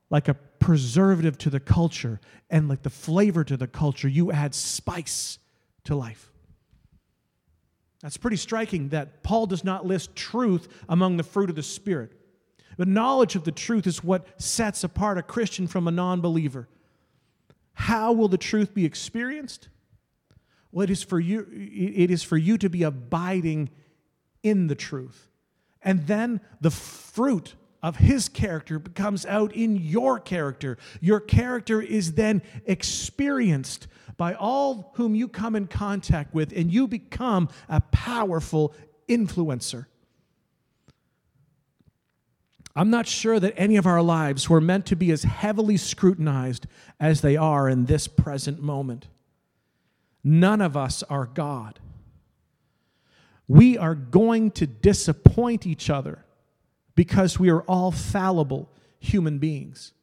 like 0.10 0.28
a 0.28 0.34
preservative 0.34 1.38
to 1.38 1.52
the 1.52 1.60
culture, 1.60 2.20
and 2.50 2.68
like 2.68 2.82
the 2.82 2.90
flavor 2.90 3.44
to 3.44 3.56
the 3.56 3.68
culture, 3.68 4.08
you 4.08 4.32
add 4.32 4.56
spice 4.56 5.38
to 5.90 5.96
life. 5.96 6.32
That's 8.02 8.18
pretty 8.18 8.38
striking 8.38 8.90
that 8.90 9.24
Paul 9.24 9.46
does 9.46 9.64
not 9.64 9.86
list 9.86 10.16
truth 10.16 10.68
among 10.88 11.18
the 11.18 11.24
fruit 11.24 11.50
of 11.50 11.56
the 11.56 11.64
Spirit. 11.64 12.14
But 12.78 12.88
knowledge 12.88 13.36
of 13.36 13.44
the 13.44 13.52
truth 13.52 13.86
is 13.88 14.04
what 14.04 14.42
sets 14.42 14.84
apart 14.84 15.18
a 15.18 15.24
Christian 15.24 15.68
from 15.68 15.88
a 15.88 15.92
non 15.92 16.22
believer. 16.22 16.70
How 17.74 18.14
will 18.14 18.30
the 18.30 18.38
truth 18.38 18.74
be 18.74 18.86
experienced? 18.86 19.68
Well, 20.72 20.84
it 20.84 20.90
is 20.90 21.04
for 21.04 21.20
you, 21.20 21.48
it 21.52 22.12
is 22.12 22.24
for 22.24 22.38
you 22.38 22.58
to 22.60 22.70
be 22.70 22.84
abiding 22.84 23.70
in 24.44 24.68
the 24.68 24.76
truth. 24.76 25.30
And 25.82 26.08
then 26.08 26.40
the 26.62 26.72
fruit 26.72 27.56
of 27.82 27.98
his 27.98 28.30
character 28.30 28.80
comes 28.80 29.26
out 29.26 29.54
in 29.54 29.76
your 29.76 30.20
character. 30.20 30.78
Your 31.02 31.20
character 31.20 31.82
is 31.82 32.14
then 32.14 32.42
experienced 32.66 33.88
by 34.20 34.34
all 34.34 34.92
whom 34.96 35.16
you 35.16 35.30
come 35.30 35.56
in 35.56 35.66
contact 35.66 36.34
with, 36.34 36.52
and 36.52 36.72
you 36.72 36.90
become 36.90 37.48
a 37.70 37.80
powerful 37.80 38.76
influencer. 39.08 39.86
I'm 42.76 42.90
not 42.90 43.08
sure 43.08 43.40
that 43.40 43.54
any 43.58 43.78
of 43.78 43.88
our 43.88 44.02
lives 44.02 44.50
were 44.50 44.60
meant 44.60 44.86
to 44.88 44.98
be 44.98 45.10
as 45.12 45.24
heavily 45.24 45.78
scrutinized 45.78 46.68
as 47.00 47.22
they 47.22 47.38
are 47.38 47.70
in 47.70 47.86
this 47.86 48.08
present 48.10 48.62
moment. 48.62 49.08
None 50.22 50.60
of 50.60 50.76
us 50.76 51.02
are 51.04 51.26
God. 51.26 51.80
We 53.48 53.78
are 53.78 53.96
going 53.96 54.52
to 54.52 54.68
disappoint 54.68 55.66
each 55.66 55.90
other 55.90 56.26
because 56.94 57.40
we 57.40 57.50
are 57.50 57.62
all 57.62 57.92
fallible 57.92 58.70
human 59.00 59.40
beings. 59.40 59.94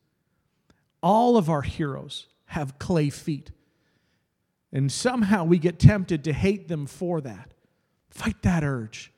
All 1.03 1.37
of 1.37 1.51
our 1.51 1.63
heroes 1.63 2.29
have 2.47 2.79
clay 2.79 3.11
feet. 3.11 3.51
And 4.73 4.91
somehow 4.91 5.45
we 5.45 5.59
get 5.59 5.79
tempted 5.79 6.25
to 6.25 6.33
hate 6.33 6.69
them 6.69 6.87
for 6.87 7.21
that. 7.21 7.53
Fight 8.11 8.43
that 8.43 8.65
urge. 8.65 9.13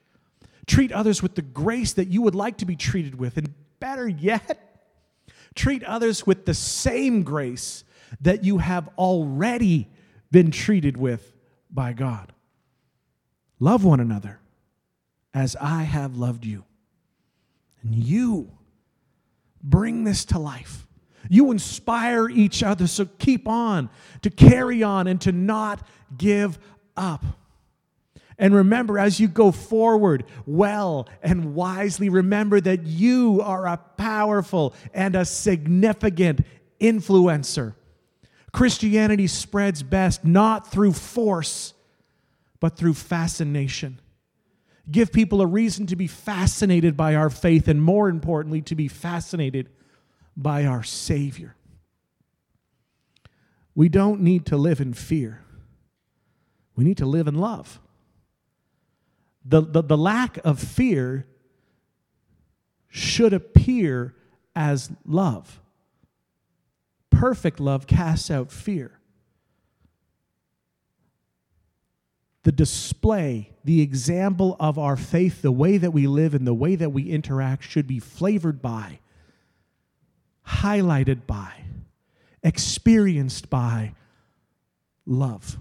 Treat 0.67 0.93
others 0.93 1.23
with 1.23 1.35
the 1.35 1.43
grace 1.43 1.95
that 1.95 2.09
you 2.09 2.23
would 2.23 2.35
like 2.35 2.59
to 2.59 2.67
be 2.67 2.77
treated 2.77 3.15
with. 3.15 3.37
And 3.37 3.55
better 3.81 4.09
yet, 4.09 4.59
treat 5.55 5.83
others 5.85 6.27
with 6.27 6.45
the 6.45 6.55
same 6.55 7.23
grace 7.23 7.85
that 8.21 8.45
you 8.45 8.59
have 8.59 8.89
already 8.99 9.89
been 10.31 10.51
treated 10.51 10.97
with 10.97 11.35
by 11.71 11.93
God. 11.93 12.33
Love 13.61 13.85
one 13.85 14.01
another 14.01 14.41
as 15.35 15.57
I 15.61 15.83
have 15.83 16.17
loved 16.17 16.45
you. 16.45 16.65
And 17.83 17.95
you 17.95 18.51
bring 19.63 20.05
this 20.05 20.25
to 20.27 20.39
life. 20.39 20.87
You 21.29 21.51
inspire 21.51 22.29
each 22.29 22.63
other, 22.63 22.87
so 22.87 23.07
keep 23.19 23.49
on 23.49 23.91
to 24.23 24.31
carry 24.31 24.83
on 24.83 25.07
and 25.07 25.21
to 25.23 25.33
not 25.33 25.87
give 26.17 26.59
up. 26.97 27.25
And 28.39 28.55
remember, 28.55 28.99
as 28.99 29.19
you 29.19 29.27
go 29.27 29.51
forward 29.51 30.25
well 30.47 31.09
and 31.23 31.55
wisely, 31.55 32.09
remember 32.09 32.61
that 32.61 32.85
you 32.85 33.41
are 33.43 33.67
a 33.67 33.77
powerful 33.77 34.75
and 34.95 35.17
a 35.17 35.25
significant 35.25 36.47
influencer. 36.81 37.75
Christianity 38.53 39.27
spreads 39.27 39.83
best 39.83 40.25
not 40.25 40.71
through 40.71 40.93
force, 40.93 41.75
but 42.61 42.77
through 42.77 42.95
fascination. 42.95 44.01
Give 44.91 45.13
people 45.13 45.43
a 45.43 45.47
reason 45.47 45.87
to 45.89 45.97
be 45.97 46.07
fascinated 46.07 46.97
by 46.97 47.15
our 47.15 47.31
faith, 47.31 47.69
and 47.69 47.83
more 47.83 48.09
importantly, 48.09 48.63
to 48.63 48.75
be 48.75 48.89
fascinated 48.89 49.69
by 50.39 50.65
our 50.65 50.85
Savior. 50.85 51.57
We 53.75 53.89
don't 53.89 54.21
need 54.21 54.47
to 54.47 54.57
live 54.57 54.81
in 54.81 54.95
fear, 54.95 55.43
we 56.77 56.85
need 56.85 56.97
to 56.99 57.07
live 57.07 57.27
in 57.27 57.35
love. 57.35 57.81
The, 59.45 59.63
the, 59.63 59.83
the 59.83 59.97
lack 59.97 60.39
of 60.45 60.59
fear 60.59 61.27
should 62.89 63.33
appear 63.33 64.15
as 64.55 64.91
love. 65.07 65.61
Perfect 67.11 67.59
love 67.59 67.87
casts 67.87 68.31
out 68.31 68.53
fear. 68.53 68.99
The 72.43 72.53
display, 72.53 73.53
the 73.65 73.81
example 73.81 74.57
of 74.61 74.79
our 74.79 74.97
faith, 74.97 75.41
the 75.41 75.53
way 75.53 75.79
that 75.79 75.93
we 75.93 76.07
live 76.07 76.35
and 76.35 76.47
the 76.47 76.55
way 76.55 76.77
that 76.77 76.91
we 76.91 77.11
interact 77.11 77.65
should 77.65 77.87
be 77.87 77.99
flavored 77.99 78.61
by, 78.61 79.01
highlighted 80.49 81.27
by, 81.27 81.53
experienced 82.43 83.51
by 83.51 83.95
love. 85.05 85.59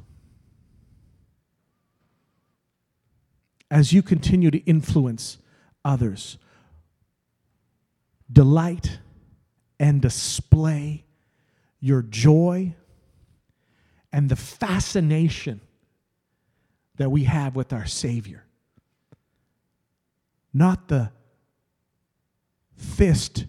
As 3.70 3.92
you 3.92 4.02
continue 4.02 4.50
to 4.50 4.60
influence 4.60 5.40
others, 5.84 6.38
delight 8.32 9.00
and 9.80 10.02
display 10.02 11.04
your 11.80 12.02
joy 12.02 12.74
and 14.12 14.30
the 14.30 14.36
fascination 14.36 15.60
that 16.96 17.10
we 17.10 17.26
have 17.26 17.56
with 17.56 17.74
our 17.74 17.86
Savior. 17.86 18.46
Not 20.54 20.88
the 20.88 21.12
fist 22.76 23.46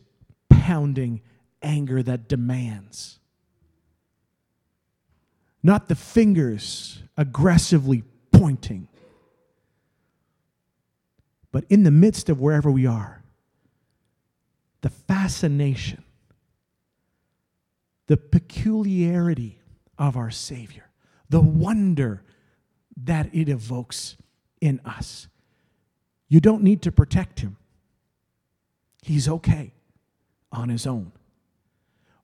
pounding 0.51 1.22
anger 1.62 2.02
that 2.02 2.28
demands. 2.28 3.18
Not 5.62 5.88
the 5.88 5.94
fingers 5.94 7.02
aggressively 7.16 8.04
pointing. 8.32 8.88
But 11.50 11.64
in 11.68 11.82
the 11.82 11.90
midst 11.90 12.28
of 12.28 12.40
wherever 12.40 12.70
we 12.70 12.86
are, 12.86 13.22
the 14.82 14.90
fascination 14.90 16.04
the 18.08 18.16
peculiarity 18.16 19.60
of 19.96 20.16
our 20.16 20.30
Savior, 20.30 20.88
the 21.28 21.40
wonder 21.40 22.24
that 23.04 23.32
it 23.32 23.48
evokes 23.48 24.16
in 24.60 24.80
us. 24.84 25.28
You 26.28 26.40
don't 26.40 26.62
need 26.62 26.82
to 26.82 26.92
protect 26.92 27.40
him, 27.40 27.56
he's 29.02 29.28
okay 29.28 29.72
on 30.50 30.70
his 30.70 30.86
own. 30.86 31.12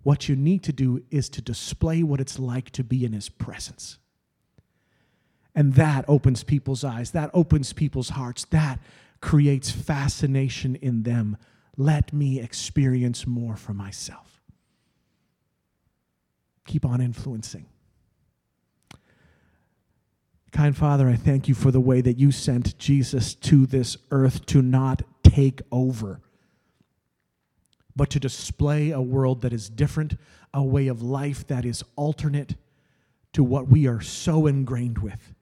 What 0.04 0.28
you 0.28 0.36
need 0.36 0.62
to 0.62 0.72
do 0.72 1.02
is 1.10 1.28
to 1.30 1.42
display 1.42 2.02
what 2.02 2.20
it's 2.20 2.38
like 2.38 2.70
to 2.70 2.84
be 2.84 3.04
in 3.04 3.12
his 3.12 3.28
presence. 3.28 3.98
And 5.54 5.74
that 5.74 6.04
opens 6.06 6.44
people's 6.44 6.84
eyes, 6.84 7.10
that 7.10 7.30
opens 7.34 7.72
people's 7.72 8.10
hearts, 8.10 8.44
that 8.46 8.78
creates 9.20 9.70
fascination 9.70 10.76
in 10.76 11.02
them. 11.02 11.36
Let 11.76 12.12
me 12.12 12.38
experience 12.40 13.26
more 13.26 13.56
for 13.56 13.72
myself 13.72 14.34
keep 16.66 16.84
on 16.84 17.00
influencing. 17.00 17.66
Kind 20.52 20.76
Father, 20.76 21.08
I 21.08 21.16
thank 21.16 21.48
you 21.48 21.54
for 21.54 21.70
the 21.70 21.80
way 21.80 22.00
that 22.00 22.18
you 22.18 22.30
sent 22.30 22.78
Jesus 22.78 23.34
to 23.34 23.66
this 23.66 23.96
earth 24.10 24.46
to 24.46 24.62
not 24.62 25.02
take 25.22 25.62
over, 25.72 26.20
but 27.96 28.10
to 28.10 28.20
display 28.20 28.90
a 28.90 29.00
world 29.00 29.42
that 29.42 29.52
is 29.52 29.68
different, 29.68 30.18
a 30.52 30.62
way 30.62 30.88
of 30.88 31.02
life 31.02 31.46
that 31.46 31.64
is 31.64 31.84
alternate 31.96 32.56
to 33.32 33.44
what 33.44 33.68
we 33.68 33.86
are 33.86 34.00
so 34.00 34.46
ingrained 34.46 34.98
with. 34.98 35.34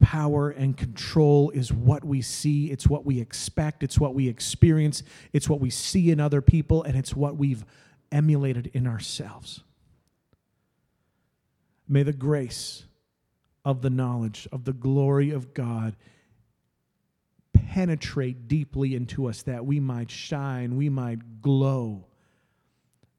Power 0.00 0.50
and 0.50 0.76
control 0.76 1.50
is 1.50 1.72
what 1.72 2.04
we 2.04 2.22
see, 2.22 2.70
it's 2.70 2.86
what 2.86 3.04
we 3.04 3.20
expect, 3.20 3.82
it's 3.82 3.98
what 3.98 4.14
we 4.14 4.28
experience, 4.28 5.02
it's 5.32 5.48
what 5.48 5.60
we 5.60 5.70
see 5.70 6.10
in 6.10 6.20
other 6.20 6.40
people, 6.40 6.82
and 6.82 6.96
it's 6.96 7.14
what 7.14 7.36
we've 7.36 7.64
emulated 8.10 8.70
in 8.72 8.86
ourselves. 8.86 9.60
May 11.86 12.02
the 12.02 12.12
grace 12.12 12.84
of 13.64 13.82
the 13.82 13.90
knowledge 13.90 14.48
of 14.52 14.64
the 14.64 14.72
glory 14.72 15.30
of 15.30 15.52
God 15.52 15.96
penetrate 17.68 18.48
deeply 18.48 18.94
into 18.94 19.28
us 19.28 19.42
that 19.42 19.64
we 19.64 19.80
might 19.80 20.10
shine, 20.10 20.76
we 20.76 20.88
might 20.88 21.42
glow 21.42 22.06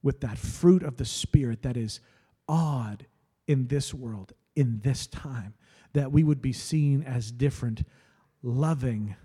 with 0.03 0.21
that 0.21 0.37
fruit 0.37 0.83
of 0.83 0.97
the 0.97 1.05
Spirit 1.05 1.61
that 1.61 1.77
is 1.77 1.99
odd 2.47 3.05
in 3.47 3.67
this 3.67 3.93
world, 3.93 4.33
in 4.55 4.79
this 4.83 5.07
time, 5.07 5.53
that 5.93 6.11
we 6.11 6.23
would 6.23 6.41
be 6.41 6.53
seen 6.53 7.03
as 7.03 7.31
different, 7.31 7.83
loving, 8.41 9.15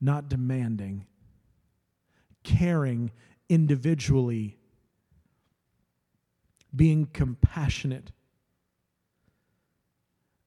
not 0.00 0.28
demanding, 0.28 1.06
caring 2.42 3.10
individually 3.48 4.58
being 6.74 7.06
compassionate, 7.06 8.12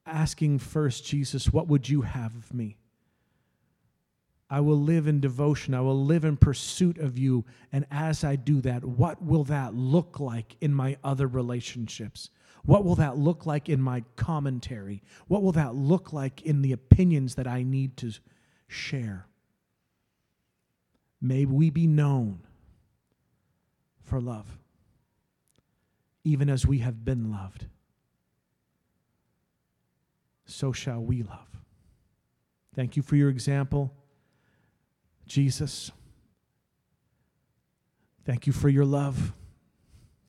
asking 0.06 0.60
first, 0.60 1.06
Jesus, 1.06 1.52
what 1.54 1.68
would 1.68 1.88
you 1.88 2.02
have 2.02 2.36
of 2.36 2.54
me? 2.54 2.78
I 4.50 4.60
will 4.60 4.80
live 4.80 5.08
in 5.08 5.20
devotion. 5.20 5.74
I 5.74 5.82
will 5.82 6.06
live 6.06 6.24
in 6.24 6.38
pursuit 6.38 6.98
of 6.98 7.18
you. 7.18 7.46
And 7.72 7.86
as 7.90 8.24
I 8.24 8.36
do 8.36 8.62
that, 8.62 8.86
what 8.86 9.24
will 9.24 9.44
that 9.46 9.74
look 9.74 10.20
like 10.20 10.56
in 10.62 10.74
my 10.74 10.98
other 11.04 11.28
relationships? 11.28 12.30
What 12.64 12.84
will 12.84 12.96
that 12.96 13.18
look 13.18 13.46
like 13.46 13.70
in 13.70 13.82
my 13.82 14.04
commentary? 14.16 15.04
What 15.28 15.42
will 15.42 15.52
that 15.54 15.76
look 15.76 16.14
like 16.14 16.42
in 16.44 16.62
the 16.62 16.72
opinions 16.72 17.36
that 17.36 17.48
I 17.48 17.64
need 17.64 17.98
to 17.98 18.12
share? 18.68 19.28
May 21.22 21.46
we 21.46 21.70
be 21.70 21.88
known 21.88 22.42
for 24.04 24.22
love 24.22 24.58
even 26.26 26.50
as 26.50 26.66
we 26.66 26.80
have 26.80 27.06
been 27.06 27.32
loved, 27.32 27.68
so 30.46 30.72
shall 30.72 31.00
we 31.00 31.22
love. 31.22 31.48
Thank 32.76 32.98
you 32.98 33.04
for 33.04 33.16
your 33.16 33.30
example, 33.30 33.94
Jesus. 35.28 35.92
Thank 38.26 38.48
you 38.48 38.54
for 38.54 38.70
your 38.70 38.86
love. 38.86 39.34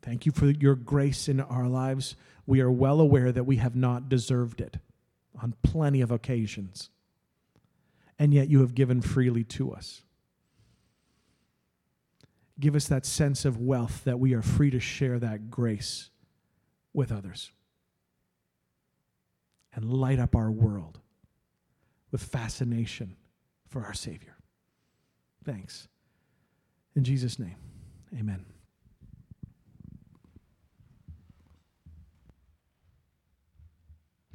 Thank 0.03 0.27
you 0.27 0.33
for 0.33 0.47
your 0.47 0.75
grace 0.75 1.29
in 1.29 1.41
our 1.41 1.67
lives. 1.67 2.15
We 2.47 2.61
are 2.61 2.71
well 2.71 3.01
aware 3.01 3.33
that 3.33 3.45
we 3.45 3.57
have 3.57 3.75
not 3.75 4.09
deserved 4.09 4.61
it 4.61 4.79
on 5.43 5.55
plenty 5.63 6.01
of 6.01 6.11
occasions, 6.11 6.91
and 8.19 8.33
yet 8.33 8.49
you 8.49 8.61
have 8.61 8.75
given 8.75 9.01
freely 9.01 9.45
to 9.45 9.73
us. 9.73 10.03
Give 12.59 12.75
us 12.75 12.87
that 12.89 13.05
sense 13.05 13.45
of 13.45 13.59
wealth 13.59 14.05
that 14.05 14.19
we 14.19 14.33
are 14.33 14.43
free 14.43 14.71
to 14.71 14.81
share 14.81 15.19
that 15.19 15.51
grace 15.51 16.11
with 16.95 17.13
others 17.13 17.51
and 19.75 19.93
light 19.93 20.19
up 20.19 20.35
our 20.35 20.51
world 20.51 21.01
with 22.11 22.23
fascination 22.23 23.17
for 23.69 23.85
our 23.85 23.93
Savior. 23.93 24.36
Thanks. 25.47 25.87
In 26.97 27.05
Jesus' 27.05 27.39
name, 27.39 27.55
amen. 28.19 28.45